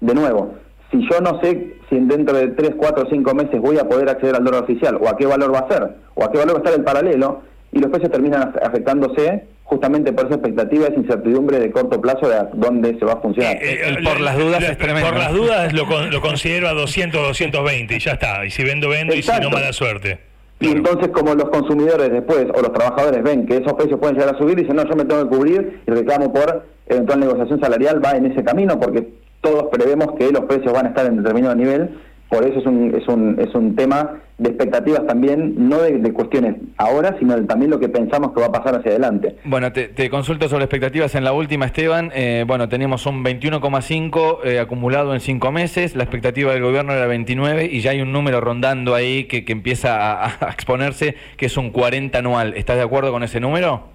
De 0.00 0.14
nuevo, 0.14 0.54
si 0.90 1.06
yo 1.10 1.20
no 1.20 1.40
sé 1.42 1.76
si 1.88 2.00
dentro 2.00 2.36
de 2.36 2.48
3, 2.48 2.72
4, 2.76 3.06
5 3.10 3.34
meses 3.34 3.60
voy 3.60 3.78
a 3.78 3.88
poder 3.88 4.08
acceder 4.08 4.36
al 4.36 4.44
dólar 4.44 4.64
oficial, 4.64 4.98
o 5.00 5.08
a 5.08 5.16
qué 5.16 5.26
valor 5.26 5.54
va 5.54 5.60
a 5.60 5.68
ser, 5.68 5.96
o 6.14 6.24
a 6.24 6.32
qué 6.32 6.38
valor 6.38 6.54
va 6.54 6.58
a 6.58 6.62
estar 6.62 6.74
el 6.74 6.84
paralelo, 6.84 7.42
y 7.70 7.78
los 7.78 7.90
precios 7.90 8.10
terminan 8.10 8.54
afectándose 8.62 9.44
justamente 9.74 10.12
por 10.12 10.26
esa 10.26 10.36
expectativa, 10.36 10.86
esa 10.86 11.00
incertidumbre 11.00 11.58
de 11.58 11.72
corto 11.72 12.00
plazo 12.00 12.28
de 12.28 12.36
dónde 12.54 12.96
se 12.96 13.04
va 13.04 13.14
a 13.14 13.20
funcionar. 13.20 13.56
Eh, 13.56 13.80
eh, 13.82 13.96
por 14.04 14.20
las 14.20 14.38
dudas 14.38 14.62
es 14.62 14.78
tremendo. 14.78 15.08
Por 15.08 15.18
las 15.18 15.32
dudas 15.32 15.72
lo, 15.72 16.06
lo 16.06 16.20
considero 16.20 16.68
a 16.68 16.74
200, 16.74 17.20
220 17.28 17.96
y 17.96 17.98
ya 17.98 18.12
está. 18.12 18.46
Y 18.46 18.50
si 18.50 18.62
vendo, 18.62 18.88
vendo 18.88 19.14
y 19.14 19.22
si 19.22 19.32
no, 19.40 19.50
mala 19.50 19.72
suerte. 19.72 20.20
Y 20.60 20.68
entonces 20.68 21.08
como 21.08 21.34
los 21.34 21.50
consumidores 21.50 22.10
después 22.12 22.46
o 22.54 22.60
los 22.60 22.72
trabajadores 22.72 23.22
ven 23.22 23.46
que 23.46 23.56
esos 23.56 23.72
precios 23.72 23.98
pueden 23.98 24.16
llegar 24.16 24.34
a 24.34 24.38
subir, 24.38 24.56
dicen, 24.56 24.76
no, 24.76 24.88
yo 24.88 24.94
me 24.94 25.04
tengo 25.04 25.28
que 25.28 25.36
cubrir 25.36 25.80
y 25.86 25.90
reclamo 25.90 26.32
por 26.32 26.64
eventual 26.86 27.20
negociación 27.20 27.60
salarial, 27.60 28.04
va 28.04 28.12
en 28.12 28.26
ese 28.26 28.44
camino 28.44 28.78
porque 28.78 29.08
todos 29.40 29.64
prevemos 29.72 30.14
que 30.16 30.30
los 30.30 30.44
precios 30.44 30.72
van 30.72 30.86
a 30.86 30.88
estar 30.90 31.06
en 31.06 31.16
determinado 31.16 31.56
nivel 31.56 31.98
por 32.28 32.44
eso 32.44 32.58
es 32.58 32.66
un, 32.66 32.94
es 32.94 33.06
un, 33.08 33.38
es 33.38 33.54
un 33.54 33.76
tema 33.76 34.20
de 34.38 34.48
expectativas 34.48 35.06
también, 35.06 35.68
no 35.68 35.78
de, 35.78 36.12
cuestiones 36.12 36.56
ahora, 36.76 37.16
sino 37.18 37.44
también 37.46 37.70
lo 37.70 37.78
que 37.78 37.88
pensamos 37.88 38.32
que 38.32 38.40
va 38.40 38.46
a 38.46 38.52
pasar 38.52 38.74
hacia 38.76 38.90
adelante. 38.90 39.36
Bueno, 39.44 39.72
te, 39.72 40.10
consulto 40.10 40.48
sobre 40.48 40.64
expectativas 40.64 41.14
en 41.14 41.24
la 41.24 41.32
última, 41.32 41.66
Esteban. 41.66 42.10
Eh, 42.14 42.44
bueno, 42.46 42.68
teníamos 42.68 43.06
un 43.06 43.24
21,5 43.24 44.38
eh, 44.44 44.58
acumulado 44.58 45.14
en 45.14 45.20
cinco 45.20 45.52
meses, 45.52 45.94
la 45.94 46.02
expectativa 46.02 46.52
del 46.52 46.62
gobierno 46.62 46.92
era 46.92 47.06
29 47.06 47.66
y 47.70 47.80
ya 47.80 47.92
hay 47.92 48.00
un 48.00 48.12
número 48.12 48.40
rondando 48.40 48.94
ahí 48.94 49.24
que, 49.24 49.44
que 49.44 49.52
empieza 49.52 50.24
a, 50.24 50.46
a 50.46 50.50
exponerse, 50.50 51.14
que 51.36 51.46
es 51.46 51.56
un 51.56 51.70
40 51.70 52.18
anual. 52.18 52.54
¿Estás 52.56 52.76
de 52.76 52.82
acuerdo 52.82 53.12
con 53.12 53.22
ese 53.22 53.38
número? 53.38 53.93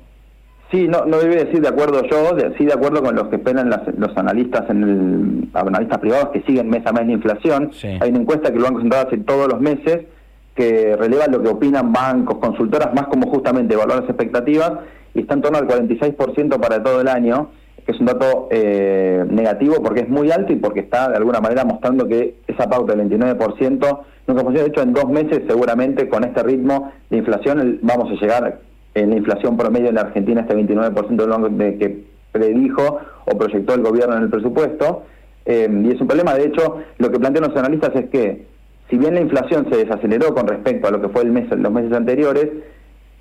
Sí, 0.72 0.88
no, 0.88 1.06
no 1.06 1.18
debe 1.18 1.46
decir 1.46 1.62
de 1.62 1.68
acuerdo 1.68 2.04
yo, 2.04 2.38
sí 2.58 2.66
de 2.66 2.74
acuerdo 2.74 3.02
con 3.02 3.16
los 3.16 3.28
que 3.30 3.38
esperan 3.38 3.70
los 3.70 4.18
analistas 4.18 4.70
en 4.70 4.84
el, 4.84 5.50
analistas 5.54 5.98
privados 5.98 6.30
que 6.30 6.44
siguen 6.44 6.70
mes 6.70 6.86
a 6.86 6.92
mes 6.92 7.08
la 7.08 7.14
inflación. 7.14 7.72
Hay 8.02 8.10
una 8.10 8.20
encuesta 8.20 8.52
que 8.52 8.58
el 8.58 8.64
Banco 8.64 8.82
Central 8.82 9.08
hace 9.08 9.18
todos 9.18 9.48
los 9.48 9.60
meses 9.60 10.06
que 10.54 10.96
releva 10.96 11.26
lo 11.28 11.42
que 11.42 11.50
opinan 11.50 11.92
bancos, 11.92 12.38
consultoras, 12.38 12.94
más 12.94 13.08
como 13.08 13.32
justamente 13.32 13.74
evaluar 13.74 14.02
las 14.02 14.10
expectativas, 14.10 14.74
y 15.16 15.22
está 15.22 15.34
en 15.34 15.42
torno 15.42 15.58
al 15.58 15.68
46% 15.68 16.60
para 16.60 16.84
todo 16.84 17.02
el 17.02 17.08
año, 17.08 17.50
que 17.86 17.94
es 17.94 18.00
un 18.00 18.06
dato 18.06 18.48
eh, 18.52 19.26
negativo 19.28 19.82
porque 19.82 20.02
es 20.02 20.10
muy 20.10 20.30
alto 20.30 20.54
y 20.54 20.58
porque 20.58 20.82
está 20.82 21.10
de 21.10 21.18
alguna 21.18 21.40
manera 21.40 21.66
mostrando 21.66 22.08
que 22.08 22.36
esa 22.46 22.70
pauta 22.70 22.94
del 22.94 23.10
29% 23.10 24.00
nunca 24.28 24.44
funciona. 24.44 24.62
De 24.62 24.68
hecho, 24.68 24.82
en 24.84 24.94
dos 24.94 25.10
meses 25.10 25.42
seguramente 25.48 26.08
con 26.10 26.24
este 26.24 26.44
ritmo 26.44 26.92
de 27.10 27.18
inflación 27.18 27.80
vamos 27.82 28.12
a 28.12 28.22
llegar 28.22 28.60
la 28.96 29.16
inflación 29.16 29.56
promedio 29.56 29.90
en 29.90 29.96
la 29.96 30.02
Argentina 30.02 30.42
este 30.42 30.56
29% 30.56 31.16
del 31.16 31.30
banco 31.30 31.50
de 31.50 31.78
que 31.78 32.04
predijo 32.32 33.00
o 33.26 33.38
proyectó 33.38 33.74
el 33.74 33.82
gobierno 33.82 34.18
en 34.18 34.24
el 34.24 34.30
presupuesto. 34.30 35.04
Eh, 35.46 35.70
y 35.84 35.92
es 35.92 36.02
un 36.02 36.08
problema, 36.08 36.36
de 36.36 36.46
hecho, 36.46 36.78
lo 36.98 37.12
que 37.12 37.20
plantean 37.20 37.50
los 37.50 37.58
analistas 37.58 37.96
es 37.96 38.10
que 38.10 38.46
si 38.90 38.98
bien 38.98 39.14
la 39.14 39.22
inflación 39.22 39.68
se 39.72 39.78
desaceleró 39.78 40.34
con 40.34 40.48
respecto 40.48 40.88
a 40.88 40.92
lo 40.92 41.02
que 41.02 41.10
fue 41.10 41.22
el 41.22 41.32
mes, 41.32 41.50
los 41.50 41.72
meses 41.72 41.94
anteriores, 41.94 42.50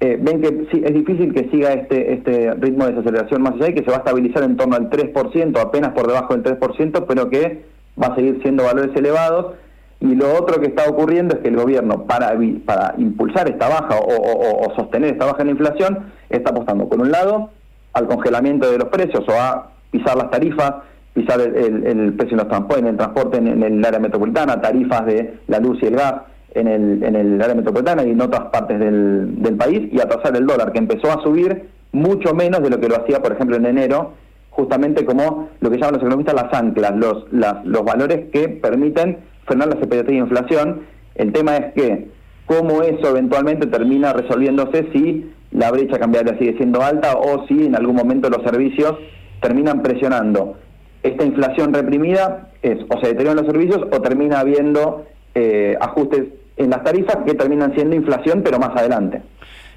eh, 0.01 0.17
ven 0.21 0.41
que 0.41 0.69
es 0.87 0.95
difícil 0.95 1.35
que 1.35 1.51
siga 1.51 1.73
este, 1.73 2.15
este 2.15 2.55
ritmo 2.55 2.87
de 2.87 2.93
desaceleración 2.93 3.43
más 3.43 3.55
allá 3.55 3.71
y 3.71 3.75
que 3.75 3.83
se 3.83 3.91
va 3.91 3.97
a 3.97 3.99
estabilizar 3.99 4.45
en 4.45 4.57
torno 4.57 4.77
al 4.77 4.89
3%, 4.91 5.59
apenas 5.61 5.93
por 5.93 6.07
debajo 6.07 6.37
del 6.37 6.45
3%, 6.45 7.05
pero 7.07 7.29
que 7.29 7.65
va 8.01 8.09
a 8.09 8.15
seguir 8.15 8.41
siendo 8.43 8.65
valores 8.65 8.95
elevados. 8.97 9.57
Y 10.01 10.15
lo 10.15 10.33
otro 10.35 10.61
que 10.61 10.69
está 10.69 10.89
ocurriendo 10.89 11.37
es 11.37 11.41
que 11.43 11.49
el 11.49 11.57
gobierno, 11.57 12.05
para, 12.05 12.39
para 12.65 12.95
impulsar 12.99 13.49
esta 13.49 13.69
baja 13.69 13.99
o, 13.99 14.73
sostener 14.77 15.13
esta 15.13 15.27
baja 15.27 15.41
en 15.41 15.47
la 15.47 15.53
inflación, 15.53 16.13
está 16.31 16.51
apostando, 16.51 16.89
por 16.89 17.01
un 17.01 17.11
lado, 17.11 17.51
al 17.95 18.07
congelamiento 18.07 18.71
de 18.71 18.79
los 18.79 18.89
precios 18.89 19.25
o 19.29 19.33
a 19.33 19.73
pisar 19.91 20.17
las 20.17 20.31
tarifas, 20.31 20.75
pisar 21.15 21.41
el, 21.41 22.15
precio 22.15 22.35
en, 22.35 22.39
los 22.39 22.49
transportes, 22.49 22.85
en 22.85 22.87
el 22.87 22.97
transporte 22.97 23.39
en, 23.39 23.63
el 23.63 23.85
área 23.85 23.99
metropolitana, 23.99 24.61
tarifas 24.61 25.05
de 25.05 25.41
la 25.49 25.59
luz 25.59 25.83
y 25.83 25.87
el 25.87 25.97
gas 25.97 26.15
en 26.55 26.69
el, 26.69 27.03
en 27.03 27.17
el 27.17 27.43
área 27.43 27.57
metropolitana 27.57 28.05
y 28.05 28.11
en 28.11 28.21
otras 28.21 28.51
partes 28.51 28.79
del, 28.79 29.43
del 29.43 29.57
país, 29.57 29.89
y 29.93 30.01
atrasar 30.01 30.37
el 30.37 30.47
dólar, 30.47 30.71
que 30.71 30.79
empezó 30.79 31.11
a 31.11 31.23
subir 31.23 31.71
mucho 31.91 32.35
menos 32.35 32.63
de 32.63 32.71
lo 32.71 32.79
que 32.79 32.89
lo 32.89 32.97
hacía, 32.97 33.21
por 33.21 33.33
ejemplo, 33.33 33.57
en 33.57 33.67
enero, 33.67 34.13
justamente 34.51 35.05
como 35.05 35.49
lo 35.61 35.71
que 35.71 35.77
llaman 35.77 35.95
los 35.95 36.03
economistas 36.03 36.35
las 36.35 36.53
anclas, 36.53 36.97
los, 36.97 37.27
los 37.33 37.85
valores 37.85 38.27
que 38.33 38.49
permiten 38.49 39.19
frenar 39.49 39.69
la 39.69 39.75
expectativas 39.75 40.07
de 40.07 40.15
inflación. 40.15 40.81
El 41.15 41.33
tema 41.33 41.57
es 41.57 41.75
que 41.75 42.09
cómo 42.47 42.83
eso 42.83 43.11
eventualmente 43.11 43.67
termina 43.67 44.13
resolviéndose 44.13 44.89
si 44.93 45.33
la 45.51 45.71
brecha 45.71 45.99
cambiaria 45.99 46.39
sigue 46.39 46.57
siendo 46.57 46.83
alta 46.83 47.15
o 47.17 47.47
si 47.47 47.67
en 47.67 47.75
algún 47.75 47.97
momento 47.97 48.31
los 48.31 48.43
servicios 48.43 48.95
terminan 49.41 49.83
presionando. 49.83 50.57
Esta 51.03 51.25
inflación 51.25 51.73
reprimida 51.73 52.51
es 52.63 52.79
o 52.89 53.01
se 53.01 53.09
deterioran 53.09 53.37
los 53.37 53.47
servicios 53.47 53.81
o 53.91 54.01
termina 54.01 54.41
habiendo 54.41 55.07
eh, 55.35 55.77
ajustes 55.81 56.25
en 56.57 56.71
las 56.71 56.83
tarifas 56.83 57.19
que 57.25 57.35
terminan 57.35 57.75
siendo 57.75 57.97
inflación 57.97 58.43
pero 58.45 58.59
más 58.59 58.71
adelante. 58.77 59.23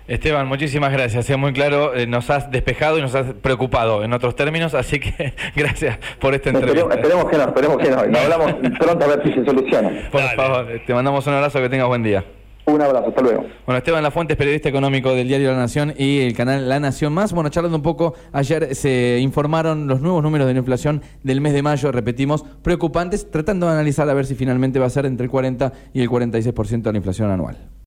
Esteban, 0.07 0.47
muchísimas 0.47 0.91
gracias. 0.91 1.29
Es 1.29 1.37
muy 1.37 1.53
claro, 1.53 1.95
eh, 1.95 2.07
nos 2.07 2.29
has 2.29 2.51
despejado 2.51 2.97
y 2.97 3.01
nos 3.01 3.15
has 3.15 3.33
preocupado 3.33 4.03
en 4.03 4.13
otros 4.13 4.35
términos, 4.35 4.73
así 4.73 4.99
que 4.99 5.33
gracias 5.55 5.99
por 6.19 6.33
esta 6.33 6.49
entrevista. 6.49 6.93
Esperemos, 6.95 7.25
que 7.29 7.37
no, 7.37 7.43
esperemos 7.43 7.77
que 7.77 7.89
no. 7.89 8.05
Nos 8.05 8.21
hablamos 8.21 8.53
pronto 8.79 9.05
a 9.05 9.07
ver 9.07 9.23
si 9.23 9.33
se 9.33 9.45
soluciona. 9.45 10.09
Por 10.11 10.21
favor, 10.21 10.67
te 10.85 10.93
mandamos 10.93 11.25
un 11.27 11.33
abrazo, 11.33 11.59
que 11.59 11.69
tengas 11.69 11.87
buen 11.87 12.03
día. 12.03 12.23
Un 12.65 12.81
abrazo, 12.81 13.09
hasta 13.09 13.21
luego. 13.21 13.45
Bueno, 13.65 13.77
Esteban 13.77 14.03
Lafuente 14.03 14.33
es 14.33 14.37
periodista 14.37 14.69
económico 14.69 15.13
del 15.15 15.27
diario 15.27 15.51
La 15.51 15.57
Nación 15.57 15.93
y 15.97 16.19
el 16.19 16.35
canal 16.35 16.69
La 16.69 16.79
Nación 16.79 17.11
Más. 17.11 17.33
Bueno, 17.33 17.49
charlando 17.49 17.77
un 17.77 17.83
poco, 17.83 18.13
ayer 18.33 18.75
se 18.75 19.19
informaron 19.19 19.87
los 19.87 20.01
nuevos 20.01 20.21
números 20.21 20.47
de 20.47 20.53
la 20.53 20.59
inflación 20.59 21.01
del 21.23 21.41
mes 21.41 21.53
de 21.53 21.63
mayo, 21.63 21.91
repetimos, 21.91 22.43
preocupantes, 22.61 23.29
tratando 23.31 23.65
de 23.65 23.73
analizar 23.73 24.07
a 24.09 24.13
ver 24.13 24.25
si 24.25 24.35
finalmente 24.35 24.79
va 24.79 24.85
a 24.85 24.89
ser 24.91 25.05
entre 25.05 25.25
el 25.25 25.31
40 25.31 25.73
y 25.93 26.01
el 26.01 26.09
46% 26.09 26.81
de 26.81 26.91
la 26.91 26.97
inflación 26.97 27.31
anual. 27.31 27.71